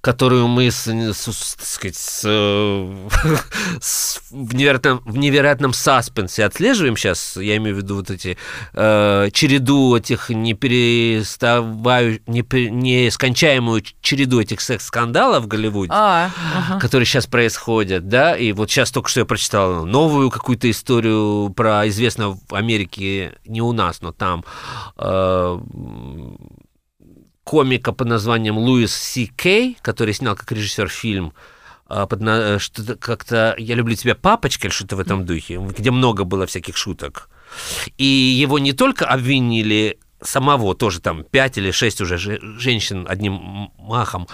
[0.00, 2.20] которую мы с, с- так сказать, с,
[3.80, 8.38] с- в, невероятном, в невероятном саспенсе отслеживаем сейчас, я имею в виду вот эти
[8.74, 16.78] э, череду этих не переставаю, не, нескончаемую череду этих секс-скандалов в Голливуде А, ага.
[16.80, 21.88] которые сейчас происходят, да, и вот сейчас только что я прочитал новую какую-то историю про
[21.88, 24.44] известного в Америке, не у нас, но там
[24.96, 25.58] э,
[27.48, 31.32] комика под названием Луис Си Кей, который снял как режиссер фильм
[31.88, 35.90] э, под э, что-то как-то «Я люблю тебя, папочка» или что-то в этом духе, где
[35.90, 37.30] много было всяких шуток.
[37.96, 43.70] И его не только обвинили самого, тоже там пять или шесть уже же- женщин одним
[43.78, 44.28] махом,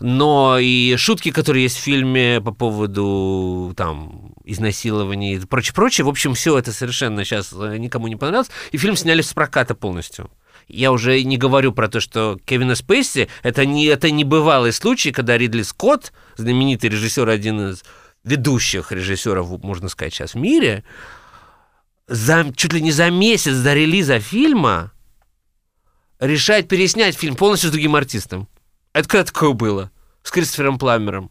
[0.00, 6.06] но и шутки, которые есть в фильме по поводу там изнасилований и прочее, прочее.
[6.06, 8.50] В общем, все это совершенно сейчас никому не понравилось.
[8.72, 10.30] И фильм сняли с проката полностью.
[10.68, 15.12] Я уже не говорю про то, что Кевина Спейси это не, это не бывалый случай,
[15.12, 17.84] когда Ридли Скотт, знаменитый режиссер, один из
[18.24, 20.84] ведущих режиссеров, можно сказать, сейчас в мире,
[22.06, 24.92] за, чуть ли не за месяц до релиза фильма
[26.18, 28.48] решает переснять фильм полностью с другим артистом.
[28.92, 29.90] Это когда такое было?
[30.22, 31.30] С Кристофером Пламером.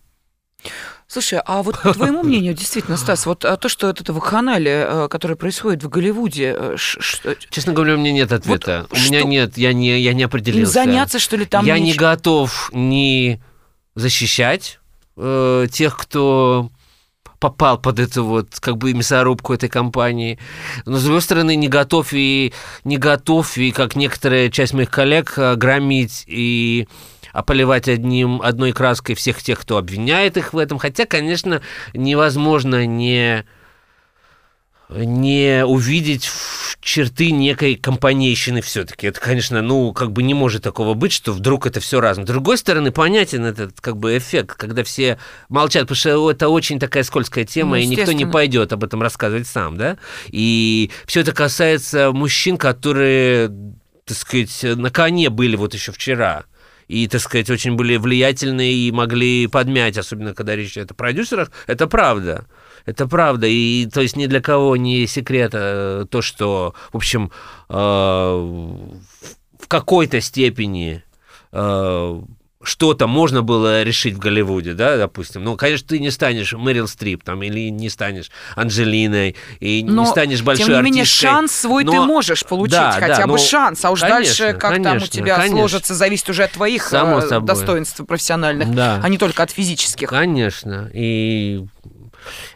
[1.07, 5.07] Слушай, а вот по твоему мнению, действительно, Стас, вот а то, что этого вакханалия, э,
[5.09, 8.87] которое происходит в Голливуде, э, что- Честно говоря, у меня нет ответа.
[8.89, 10.73] Вот у меня что- нет, я не, я не им определился.
[10.73, 11.99] заняться, что ли, там я не нечем?
[11.99, 13.41] готов ни
[13.95, 14.79] защищать
[15.15, 16.71] э, тех, кто
[17.39, 20.39] попал под эту вот как бы мясорубку этой компании.
[20.85, 22.53] Но, с другой стороны, не готов и
[22.85, 26.87] не готов, и как некоторая часть моих коллег, э, громить и
[27.41, 30.77] поливать одним, одной краской всех тех, кто обвиняет их в этом.
[30.77, 31.61] Хотя, конечно,
[31.93, 33.43] невозможно не
[34.89, 36.29] не увидеть
[36.81, 39.07] черты некой компанейщины все-таки.
[39.07, 42.25] Это, конечно, ну, как бы не может такого быть, что вдруг это все разом.
[42.25, 45.17] С другой стороны, понятен этот как бы эффект, когда все
[45.49, 49.01] молчат, потому что это очень такая скользкая тема, ну, и никто не пойдет об этом
[49.01, 49.97] рассказывать сам, да?
[50.27, 53.49] И все это касается мужчин, которые,
[54.05, 56.43] так сказать, на коне были вот еще вчера
[56.87, 61.51] и, так сказать, очень были влиятельные и могли подмять, особенно когда речь идет о продюсерах,
[61.67, 62.45] это правда.
[62.85, 63.47] Это правда.
[63.47, 67.31] И то есть ни для кого не секрет э, то, что, в общем,
[67.69, 71.03] э, в какой-то степени
[71.51, 72.21] э,
[72.63, 75.43] что-то можно было решить в Голливуде, да, допустим.
[75.43, 80.07] Ну, конечно, ты не станешь Мэрил Стрип там, или не станешь Анджелиной, и но, не
[80.07, 81.29] станешь большой тем не менее, артисткой.
[81.29, 81.91] шанс свой но...
[81.91, 83.37] ты можешь получить, да, хотя да, бы но...
[83.37, 85.57] шанс, а уж конечно, дальше, как конечно, там у тебя конечно.
[85.57, 88.99] сложится, зависит уже от твоих Само э, достоинств профессиональных, да.
[89.03, 90.09] а не только от физических.
[90.09, 91.65] Конечно, и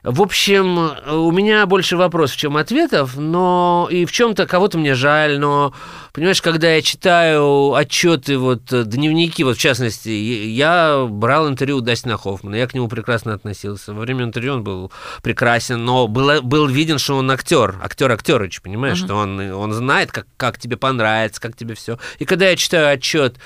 [0.03, 5.39] в общем, у меня больше вопросов, чем ответов, но и в чем-то кого-то мне жаль,
[5.39, 5.73] но,
[6.13, 12.17] понимаешь, когда я читаю отчеты, вот дневники, вот в частности, я брал интервью у Дастина
[12.17, 13.93] Хоффмана, я к нему прекрасно относился.
[13.93, 18.61] Во время интервью он был прекрасен, но было, был виден, что он актер, актер Актерыч,
[18.61, 19.05] понимаешь, uh-huh.
[19.05, 21.99] что он, он знает, как, как тебе понравится, как тебе все.
[22.19, 23.37] И когда я читаю отчет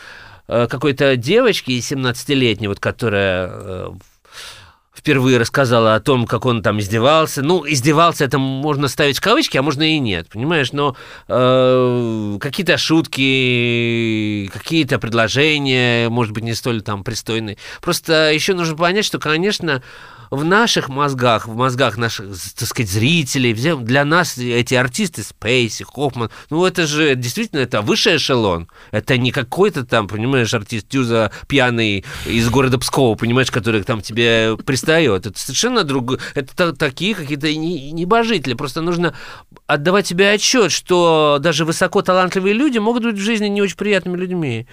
[0.48, 3.92] э, какой-то девочки 17-летней, вот которая э,
[5.02, 7.42] впервые рассказала о том, как он там издевался.
[7.42, 10.74] Ну, издевался это можно ставить в кавычки, а можно и нет, понимаешь?
[10.74, 10.96] Но
[11.28, 17.58] э, какие-то шутки, какие-то предложения, может быть, не столь там пристойные.
[17.82, 19.82] Просто еще нужно понять, что, конечно,
[20.32, 26.32] в наших мозгах, в мозгах наших, так сказать, зрителей, для нас эти артисты, Спейси, Хоффман,
[26.50, 28.70] ну это же действительно это высший эшелон.
[28.92, 34.56] Это не какой-то там, понимаешь, артист Тюза пьяный из города Пскова, понимаешь, который там тебе
[34.66, 35.26] пристает.
[35.26, 36.20] Это совершенно другое.
[36.34, 38.54] Это такие какие-то небожители.
[38.54, 39.14] Просто нужно
[39.68, 44.16] отдавать себе отчет, что даже высоко талантливые люди могут быть в жизни не очень приятными
[44.16, 44.66] людьми.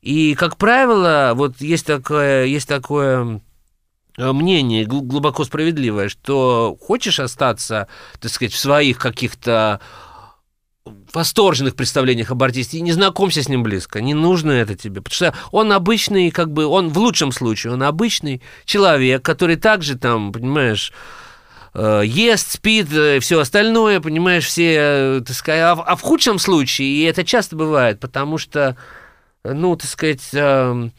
[0.00, 3.42] И, как правило, вот есть такое, есть такое
[4.16, 7.88] мнение глубоко справедливое, что хочешь остаться,
[8.20, 9.80] так сказать, в своих каких-то
[11.12, 15.14] восторженных представлениях об артисте, и не знакомься с ним близко, не нужно это тебе, потому
[15.14, 20.32] что он обычный, как бы, он в лучшем случае, он обычный человек, который также там,
[20.32, 20.92] понимаешь,
[21.74, 26.88] э, ест, спит, э, все остальное, понимаешь, все, так сказать, а, а в худшем случае,
[26.88, 28.76] и это часто бывает, потому что,
[29.44, 30.92] ну, так сказать, эм,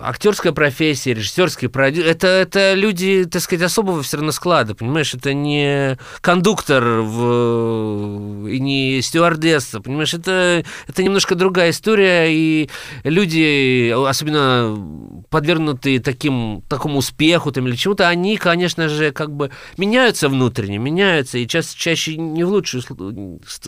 [0.00, 5.34] актерская профессия, режиссерский продюсер, это, это люди, так сказать, особого все равно склада, понимаешь, это
[5.34, 12.70] не кондуктор в, и не стюардесса, понимаешь, это, это немножко другая история, и
[13.04, 20.28] люди, особенно подвергнутые таким, такому успеху там, или чему-то, они, конечно же, как бы меняются
[20.28, 22.82] внутренне, меняются, и ча- чаще не в лучшую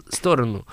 [0.09, 0.67] сторону.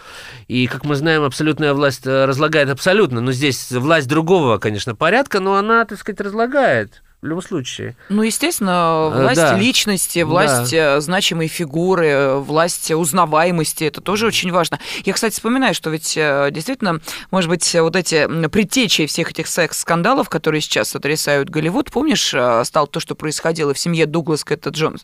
[0.48, 5.56] И, как мы знаем, абсолютная власть разлагает абсолютно, но здесь власть другого, конечно, порядка, но
[5.56, 7.96] она, так сказать, разлагает в любом случае.
[8.10, 9.56] Ну, естественно, э, власть да.
[9.56, 10.98] личности, власть да.
[10.98, 14.80] Э, значимой фигуры, власть узнаваемости, это тоже очень важно.
[15.06, 20.30] Я, кстати, вспоминаю, что ведь э, действительно, может быть, вот эти предтечи всех этих секс-скандалов,
[20.30, 22.30] которые сейчас сотрясают Голливуд, помнишь,
[22.66, 25.04] стало то, что происходило в семье Дуглас Кэта Джонс,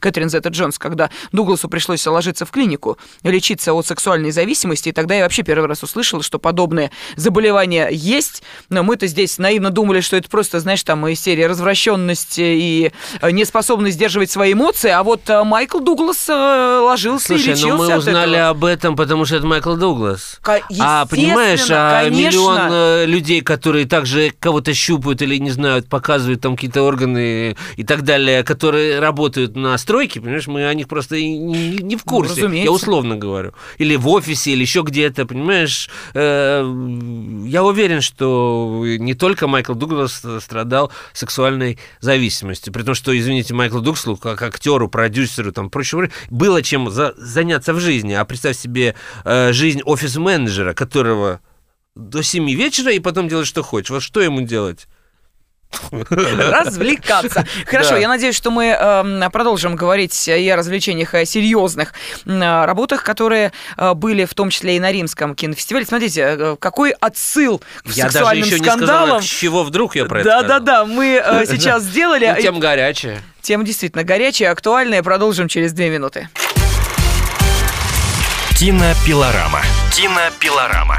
[0.00, 5.14] Кэтрин Зетта Джонс, когда Дугласу пришлось ложиться в клинику, лечиться от сексуальной зависимости, и тогда
[5.14, 10.16] я вообще первый раз услышала, что подобные заболевания есть, но мы-то здесь наивно думали, что
[10.16, 15.28] это просто, знаешь, там из серии развращенность и э, неспособность сдерживать свои эмоции, а вот
[15.28, 18.48] э, Майкл Дуглас э, ложился Слушай, и лечился ну мы узнали этого.
[18.48, 20.40] об этом, потому что это Майкл Дуглас.
[20.78, 26.82] А понимаешь, а миллион людей, которые также кого-то щупают или не знают, показывают там какие-то
[26.82, 31.96] органы и так далее, которые работают на стройке, понимаешь, мы о них просто не, не
[31.96, 32.48] в ну, курсе.
[32.48, 33.52] Ну, я условно говорю.
[33.78, 35.88] Или в офисе, или еще где-то, понимаешь.
[36.14, 42.70] Я уверен, что не только Майкл Дуглас страдал сексуальностью сексуальной зависимости.
[42.70, 47.74] При том, что, извините, Майклу Дукслу, как актеру, продюсеру, там, прочего, было чем за, заняться
[47.74, 48.12] в жизни.
[48.12, 51.40] А представь себе э, жизнь офис-менеджера, которого
[51.96, 53.90] до 7 вечера и потом делать, что хочешь.
[53.90, 54.86] Вот что ему делать?
[56.10, 57.44] Развлекаться.
[57.66, 57.98] Хорошо, да.
[57.98, 61.92] я надеюсь, что мы э, продолжим говорить и о развлечениях, и о серьезных
[62.24, 65.86] э, работах, которые э, были в том числе и на Римском кинофестивале.
[65.86, 68.80] Смотрите, э, какой отсыл к я сексуальным даже еще скандалам.
[68.80, 72.36] Не сказала, с чего вдруг я про это Да-да-да, мы э, сейчас сделали.
[72.40, 73.22] Тем горячая.
[73.40, 75.02] Тема действительно горячая, актуальная.
[75.02, 76.28] Продолжим через две минуты.
[78.58, 79.60] Кинопилорама.
[79.92, 80.98] Кинопилорама.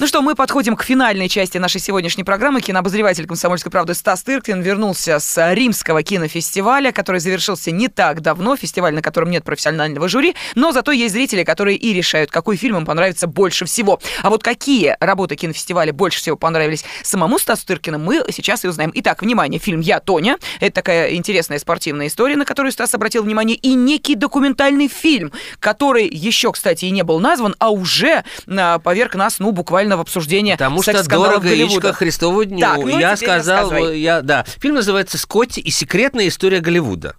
[0.00, 2.60] Ну что, мы подходим к финальной части нашей сегодняшней программы.
[2.60, 8.94] Кинообозреватель «Комсомольской правды» Стас Тыркин вернулся с римского кинофестиваля, который завершился не так давно, фестиваль,
[8.94, 12.86] на котором нет профессионального жюри, но зато есть зрители, которые и решают, какой фильм им
[12.86, 13.98] понравится больше всего.
[14.22, 18.92] А вот какие работы кинофестиваля больше всего понравились самому Стасу Тыркину, мы сейчас и узнаем.
[18.94, 20.38] Итак, внимание, фильм «Я, Тоня».
[20.60, 26.06] Это такая интересная спортивная история, на которую Стас обратил внимание, и некий документальный фильм, который
[26.06, 30.56] еще, кстати, и не был назван, а уже а, поверг нас, ну, буквально в обсуждение
[30.56, 32.60] Потому что дорого яичко Христову дню.
[32.60, 34.44] Так, ну, я сказал, я, да.
[34.58, 37.16] Фильм называется «Скотти и секретная история Голливуда».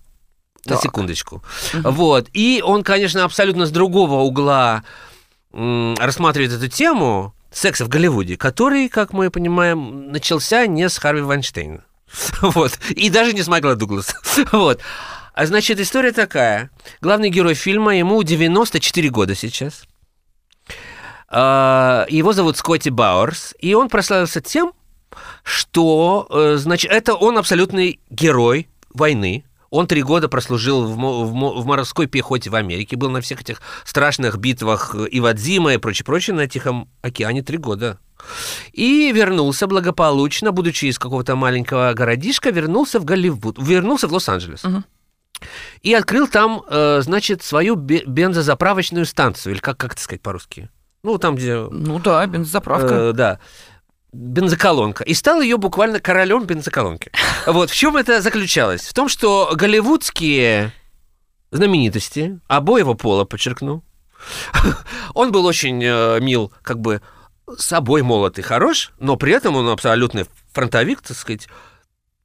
[0.65, 0.83] На Так.
[0.83, 1.41] секундочку.
[1.73, 2.27] Вот.
[2.33, 4.83] И он, конечно, абсолютно с другого угла
[5.51, 11.83] рассматривает эту тему секса в Голливуде, который, как мы понимаем, начался не с Харви Вайнштейна.
[12.41, 12.79] Вот.
[12.89, 14.17] И даже не с Майкла Дугласа.
[14.51, 14.81] Вот.
[15.33, 16.69] А значит, история такая.
[17.01, 19.83] Главный герой фильма, ему 94 года сейчас.
[21.31, 24.73] А, Его зовут Скотти Бауэрс, и он прославился тем,
[25.43, 29.43] что, э, значит, это он абсолютный герой войны.
[29.69, 33.61] Он три года прослужил в, в в морской пехоте в Америке, был на всех этих
[33.85, 37.99] страшных битвах Ивадзима и прочее, прочее на Тихом океане три года.
[38.73, 44.63] И вернулся благополучно, будучи из какого-то маленького городишка, вернулся в Голливуд, вернулся в Лос-Анджелес.
[45.83, 50.69] И открыл там, э, значит, свою бе- бензозаправочную станцию, или как, как это сказать по-русски?
[51.03, 52.93] Ну, там, где Ну да, бензозаправка.
[52.93, 53.39] Э, да.
[54.11, 55.03] Бензоколонка.
[55.03, 57.11] И стал ее буквально королем бензоколонки.
[57.47, 58.81] Вот в чем это заключалось?
[58.81, 60.73] В том, что голливудские
[61.51, 63.83] знаменитости, обоего пола, подчеркну,
[65.13, 67.01] он был очень э, мил, как бы
[67.57, 71.47] собой молод и хорош, но при этом он абсолютный фронтовик, так сказать,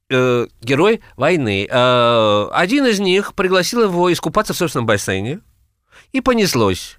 [0.09, 1.67] э, герой войны.
[1.69, 5.39] Э, один из них пригласил его искупаться в собственном бассейне,
[6.11, 6.97] и понеслось.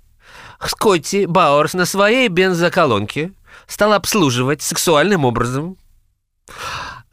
[0.64, 3.32] Скотти Бауэрс на своей бензоколонке
[3.66, 5.76] стал обслуживать сексуальным образом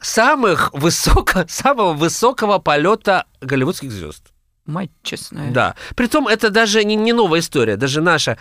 [0.00, 4.32] самых высоко, самого высокого полета голливудских звезд.
[4.66, 5.50] Мать честная.
[5.50, 5.74] Да.
[5.94, 8.38] Притом это даже не, не новая история, даже наша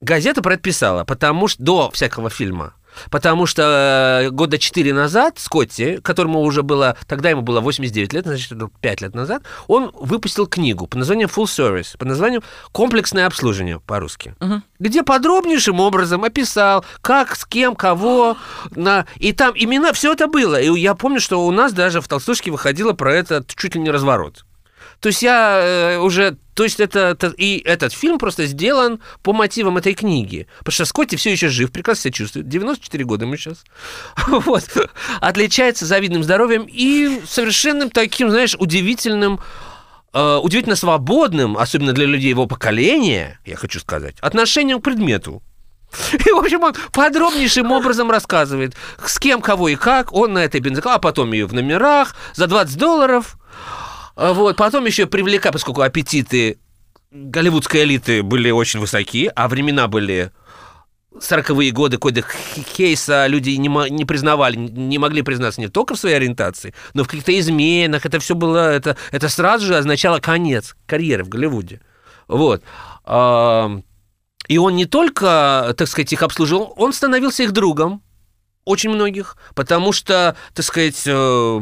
[0.00, 2.74] газета про это писала, потому что до всякого фильма.
[3.10, 8.24] Потому что э, года 4 назад Скотти, которому уже было, тогда ему было 89 лет,
[8.26, 12.42] значит, это 5 лет назад, он выпустил книгу под названием Full Service, под названием
[12.72, 14.62] «Комплексное обслуживание» по-русски, Мгм.
[14.78, 18.36] где подробнейшим образом описал, как, с кем, кого,
[18.74, 19.06] на...
[19.16, 20.60] и там имена, все это было.
[20.60, 23.90] И я помню, что у нас даже в Толстушке выходило про это чуть ли не
[23.90, 24.44] разворот.
[25.00, 29.32] То есть я э, уже, то есть это, это- и этот фильм просто сделан по
[29.32, 33.36] мотивам этой книги, потому что Скотти все еще жив, прекрасно себя чувствует, 94 года ему
[33.36, 33.64] сейчас,
[34.26, 34.64] вот,
[35.20, 39.38] отличается завидным здоровьем и совершенным таким, знаешь, удивительным,
[40.12, 45.42] э, удивительно свободным, особенно для людей его поколения, я хочу сказать, отношением к предмету.
[46.12, 48.74] И, в общем, он подробнейшим образом рассказывает,
[49.06, 50.12] с кем, кого и как.
[50.12, 53.38] Он на этой бензоколонке, а потом ее в номерах за 20 долларов.
[54.18, 56.58] А Вот, потом еще привлекая, поскольку аппетиты
[57.12, 60.32] голливудской элиты были очень высоки, а времена были
[61.14, 62.24] 40-е годы, коды
[62.76, 67.06] Хейса люди не, не признавали, не могли признаться не только в своей ориентации, но в
[67.06, 68.06] каких-то изменах.
[68.06, 71.80] Это все было, это, это сразу же означало конец карьеры в Голливуде.
[72.26, 72.64] Вот.
[73.06, 78.02] И он не только, так сказать, их обслуживал, он становился их другом,
[78.64, 81.60] очень многих, потому что, так сказать, э,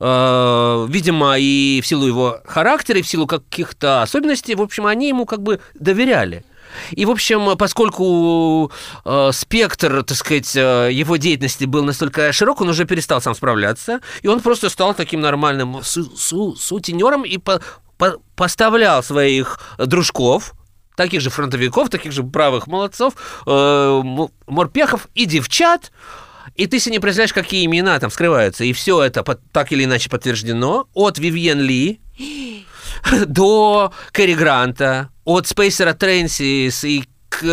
[0.00, 5.26] видимо, и в силу его характера, и в силу каких-то особенностей, в общем, они ему
[5.26, 6.44] как бы доверяли.
[6.92, 8.70] И, в общем, поскольку
[9.04, 14.00] э, спектр, так сказать, э, его деятельности был настолько широк, он уже перестал сам справляться,
[14.22, 17.60] и он просто стал таким нормальным су- су- сутенером и по-
[17.98, 20.52] по- поставлял своих дружков,
[20.96, 23.14] таких же фронтовиков, таких же правых молодцов,
[23.46, 24.02] э,
[24.46, 25.90] морпехов и девчат,
[26.54, 28.64] и ты себе не представляешь, какие имена там скрываются.
[28.64, 32.00] И все это под- так или иначе подтверждено от Вивьен Ли
[33.26, 37.04] до Кэрри Гранта, от Спейсера Трэнсис и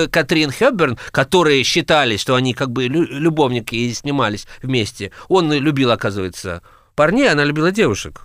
[0.09, 5.11] Катрин Хёбберн, которые считали, что они как бы любовники и снимались вместе.
[5.27, 6.61] Он любил, оказывается,
[6.95, 8.23] парней, она любила девушек.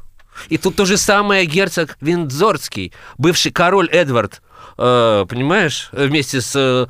[0.49, 4.41] И тут то же самое герцог Виндзорский, бывший король Эдвард,
[4.79, 6.87] э, понимаешь, вместе с э,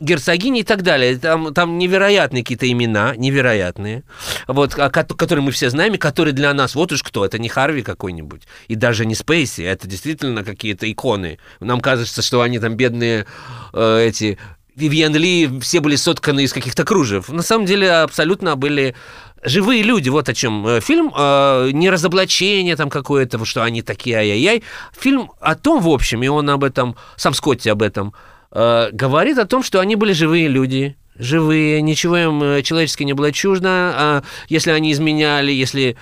[0.00, 1.18] герцогини и так далее.
[1.18, 4.04] Там, там невероятные какие-то имена, невероятные,
[4.46, 7.82] вот, которые мы все знаем, и которые для нас, вот уж кто, это не Харви
[7.82, 11.38] какой-нибудь, и даже не Спейси, это действительно какие-то иконы.
[11.60, 13.26] Нам кажется, что они там бедные
[13.72, 14.38] э, эти...
[14.74, 17.30] Вивьен Ли все были сотканы из каких-то кружев.
[17.30, 18.94] На самом деле абсолютно были
[19.42, 24.18] живые люди, вот о чем э, фильм, э, не разоблачение там какое-то, что они такие
[24.18, 24.62] ай-яй-яй.
[24.92, 28.12] Фильм о том, в общем, и он об этом, сам Скотти об этом
[28.52, 33.12] Э, говорит о том, что они были живые люди, живые, ничего им э, человеческое не
[33.12, 35.96] было чуждо, а если они изменяли, если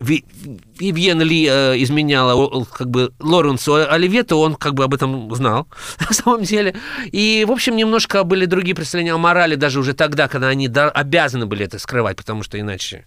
[0.00, 5.66] Вивьен Ли э, изменяла как бы Лоренсу Оливье, то он как бы об этом знал
[6.08, 6.76] на самом деле.
[7.10, 11.46] И, в общем, немножко были другие представления о морали даже уже тогда, когда они обязаны
[11.46, 13.06] были это скрывать, потому что иначе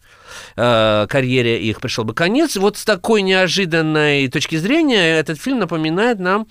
[0.56, 2.56] э, карьере их пришел бы конец.
[2.56, 6.48] Вот с такой неожиданной точки зрения этот фильм напоминает нам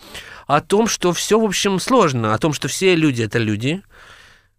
[0.46, 3.82] о том, что все, в общем, сложно, о том, что все люди— это люди,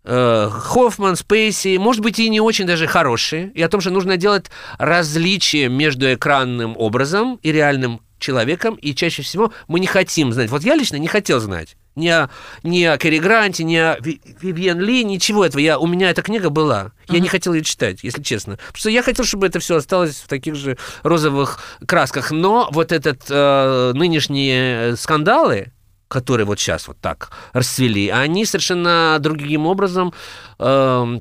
[0.04, 4.18] э, Хоффман, Спейси, может быть, и не очень даже хорошие, и о том, что нужно
[4.18, 4.46] делать
[4.78, 10.50] различие между экранным образом и реальным человеком, и чаще всего мы не хотим знать.
[10.50, 12.30] Вот я лично не хотел знать ни о,
[12.64, 15.60] ни о Керри Гранте, ни о Вивьен Ли, ничего этого.
[15.60, 16.92] Я, у меня эта книга была.
[17.08, 17.22] Я uh-huh.
[17.22, 18.58] не хотел ее читать, если честно.
[18.58, 22.32] Потому что я хотел, чтобы это все осталось в таких же розовых красках.
[22.32, 25.74] Но вот этот э, нынешние скандалы,
[26.08, 30.14] которые вот сейчас вот так расцвели, они совершенно другим образом
[30.60, 31.20] э,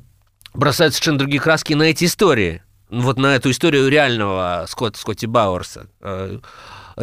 [0.53, 2.63] бросают совершенно другие краски на эти истории.
[2.89, 5.87] Вот на эту историю реального Скотт, Скотти Бауэрса.
[6.01, 6.39] Э,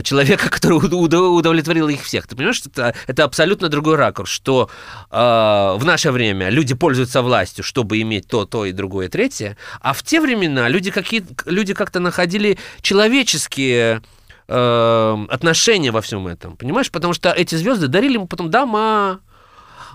[0.02, 2.26] человека, который удовлетворил их всех.
[2.26, 4.70] Ты понимаешь, что это, это абсолютно другой ракурс, что
[5.10, 9.92] э, в наше время люди пользуются властью, чтобы иметь то, то и другое, третье, а
[9.92, 14.02] в те времена люди, какие, люди как-то находили человеческие
[14.48, 16.90] э, отношения во всем этом, понимаешь?
[16.90, 19.20] Потому что эти звезды дарили ему потом дома.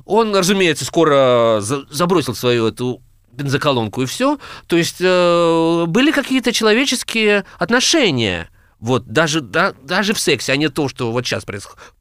[0.06, 3.02] Он, разумеется, скоро забросил свою эту
[3.34, 4.38] бензоколонку и все.
[4.68, 8.50] То есть э, были какие-то человеческие отношения.
[8.84, 11.45] Вот даже, да, даже в сексе, а не то, что вот сейчас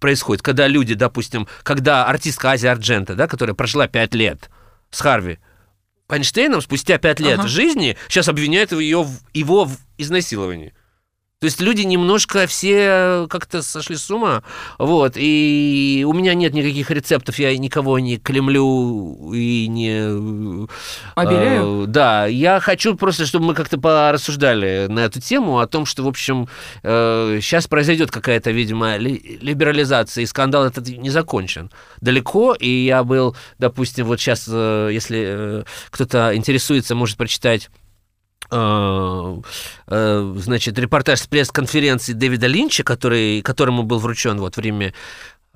[0.00, 4.50] происходит, когда люди, допустим, когда артистка Ази Арджента, да, которая прожила 5 лет
[4.90, 5.38] с Харви
[6.08, 7.46] Эйнштейном, спустя 5 лет ага.
[7.46, 10.74] жизни, сейчас обвиняют ее в, его в изнасиловании.
[11.42, 14.44] То есть люди немножко все как-то сошли с ума.
[14.78, 15.14] Вот.
[15.16, 20.68] И у меня нет никаких рецептов, я никого не клемлю и не...
[21.16, 21.82] Обеляю?
[21.82, 26.04] Э, да, я хочу просто, чтобы мы как-то порассуждали на эту тему, о том, что,
[26.04, 26.46] в общем,
[26.84, 31.72] э, сейчас произойдет какая-то, видимо, либерализация, и скандал этот не закончен.
[32.00, 37.74] Далеко, и я был, допустим, вот сейчас, э, если э, кто-то интересуется, может прочитать Э,
[37.74, 37.81] э,
[39.88, 44.92] значит, репортаж с пресс-конференции Дэвида Линча, который, которому был вручен вот время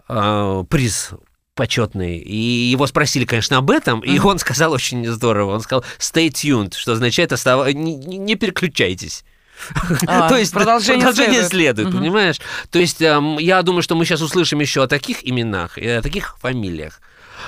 [0.09, 1.11] э, приз
[1.57, 2.19] почетный.
[2.19, 2.37] И
[2.71, 5.55] его спросили, конечно, об этом, и он сказал очень здорово.
[5.55, 7.67] Он сказал «stay tuned», что означает остав...
[7.73, 9.25] не, не переключайтесь.
[10.07, 11.99] А, То есть продолжение, продолжение следует, следует угу.
[11.99, 12.41] понимаешь?
[12.71, 16.03] То есть эм, я думаю, что мы сейчас услышим еще о таких именах и о
[16.03, 17.01] таких фамилиях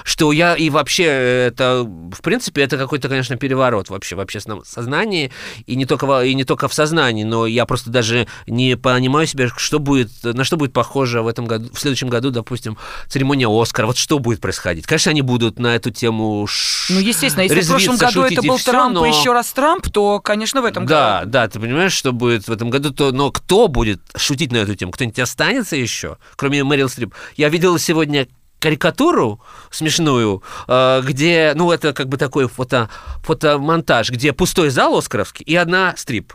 [0.09, 5.30] что я и вообще это, в принципе, это какой-то, конечно, переворот вообще в общественном сознании,
[5.66, 9.50] и не только, и не только в сознании, но я просто даже не понимаю себе,
[9.54, 13.86] что будет, на что будет похоже в этом году, в следующем году, допустим, церемония Оскара,
[13.86, 14.86] вот что будет происходить.
[14.86, 16.48] Конечно, они будут на эту тему
[16.88, 19.04] Ну, естественно, если в прошлом году это был все, Трамп но...
[19.04, 20.94] и еще раз Трамп, то, конечно, в этом году...
[20.94, 24.56] Да, да, ты понимаешь, что будет в этом году, то, но кто будет шутить на
[24.56, 24.90] эту тему?
[24.90, 27.14] Кто-нибудь останется еще, кроме Мэрил Стрип?
[27.36, 28.26] Я видел сегодня
[28.59, 29.40] карикатуру
[29.70, 32.88] смешную, э, где, ну, это как бы такой фото,
[33.22, 36.32] фотомонтаж, где пустой зал Оскаровский и одна стрип.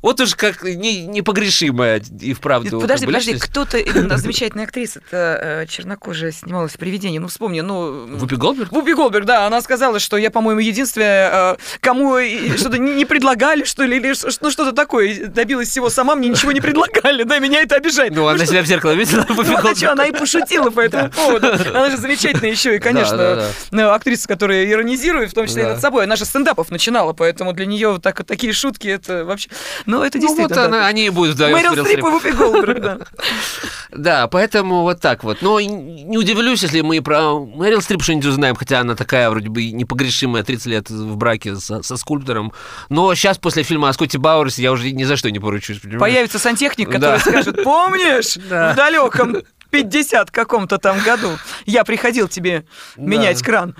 [0.00, 2.80] Вот уж как не, непогрешимая и вправду.
[2.80, 3.78] Подожди, подожди, кто-то,
[4.18, 8.06] замечательная актриса, это э, чернокожая снималась в «Привидении», ну вспомни, ну...
[8.16, 8.72] Вупи Голдберг?
[8.72, 12.18] Вупи Голдберг, да, она сказала, что я, по-моему, единственная, э, кому
[12.56, 16.60] что-то не предлагали, что ли, или ну что-то такое, добилась всего сама, мне ничего не
[16.60, 18.14] предлагали, да, меня это обижает.
[18.14, 19.92] Ну, она себя в зеркало видела, Вупи Голдберг.
[19.92, 21.48] она и пошутила по этому поводу.
[21.74, 23.46] Она же замечательная еще и, конечно,
[23.94, 26.04] актриса, которая иронизирует, в том числе над собой.
[26.04, 29.50] Она же стендапов начинала, поэтому для нее так, такие шутки, это вообще...
[29.86, 30.54] Ну, это действительно...
[30.54, 32.98] Ну, вот она, они и будут вдвоем Мэрил Стрип и Вупи Голдберг, да.
[33.90, 35.42] Да, поэтому вот так вот.
[35.42, 39.70] Но не удивлюсь, если мы про Мэрил Стрип что-нибудь узнаем, хотя она такая вроде бы
[39.70, 42.52] непогрешимая, 30 лет в браке со, со скульптором.
[42.88, 45.80] Но сейчас после фильма о Скотте Бауэрсе я уже ни за что не поручусь.
[45.80, 46.00] Понимаешь?
[46.00, 47.18] Появится сантехник, который да.
[47.18, 48.72] скажет, помнишь, да.
[48.72, 49.36] в далеком
[49.70, 51.30] 50 каком-то там году.
[51.66, 52.64] Я приходил тебе
[52.96, 53.44] менять Да.
[53.44, 53.76] кран.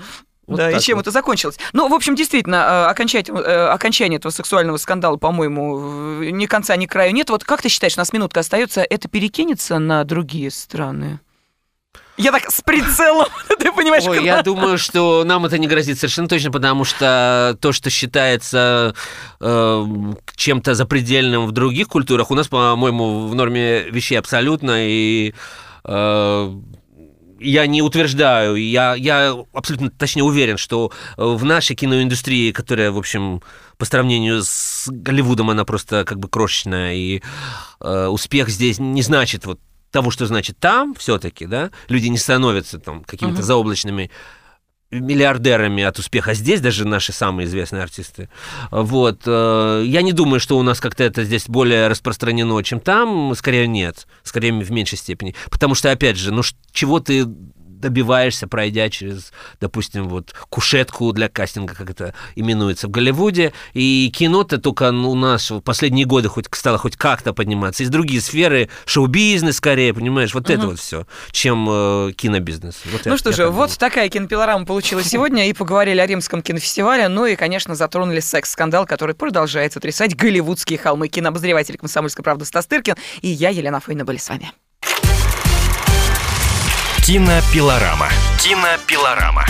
[0.47, 1.03] Вот да, и чем вот.
[1.03, 1.57] это закончилось?
[1.71, 6.75] Ну, в общем, действительно, э, окончание, э, окончание этого сексуального скандала, по-моему, э, ни конца,
[6.75, 7.29] ни краю нет.
[7.29, 11.19] Вот как ты считаешь, у нас минутка остается, это перекинется на другие страны?
[12.17, 13.27] Я так с прицелом,
[13.59, 17.71] ты понимаешь, Ой, я думаю, что нам это не грозит совершенно точно, потому что то,
[17.71, 18.93] что считается
[19.39, 19.85] э,
[20.35, 25.33] чем-то запредельным в других культурах, у нас, по-моему, в норме вещей абсолютно, и
[25.85, 26.53] э,
[27.43, 32.97] я не утверждаю, я, я абсолютно точнее уверен, что э, в нашей киноиндустрии, которая, в
[32.97, 33.41] общем,
[33.77, 37.21] по сравнению с Голливудом, она просто как бы крошечная, и
[37.81, 39.59] э, успех здесь не значит вот
[39.91, 43.43] того, что значит там все-таки, да, люди не становятся там какими-то Мгм.
[43.45, 44.09] заоблачными
[44.99, 48.29] миллиардерами от успеха здесь, даже наши самые известные артисты.
[48.71, 49.21] Вот.
[49.25, 53.33] э, Я не думаю, что у нас как-то это здесь более распространено, чем там.
[53.35, 54.07] Скорее нет.
[54.23, 55.35] Скорее в меньшей степени.
[55.49, 56.41] Потому что, опять же, ну
[56.71, 57.25] чего ты
[57.83, 59.31] добиваешься, пройдя через,
[59.61, 63.53] допустим, вот кушетку для кастинга, как это именуется в Голливуде.
[63.73, 67.83] И кино-то только у нас в последние годы хоть стало хоть как-то подниматься.
[67.83, 70.69] Из другие сферы, шоу-бизнес скорее, понимаешь, вот это Мгм.
[70.71, 72.81] вот все, чем э, кинобизнес.
[72.91, 73.69] Вот я- Ну что я же, вот думаю.
[73.77, 79.13] такая кинопилорама получилась сегодня, и поговорили о Римском кинофестивале, ну и, конечно, затронули секс-скандал, который
[79.15, 81.07] продолжает сотрясать голливудские холмы.
[81.09, 84.51] Кинообозреватель «Комсомольской правды» Стас Тыркин и я, Елена Фойна, были с вами.
[87.03, 88.07] Кинопилорама.
[88.37, 89.43] Кинопилорама.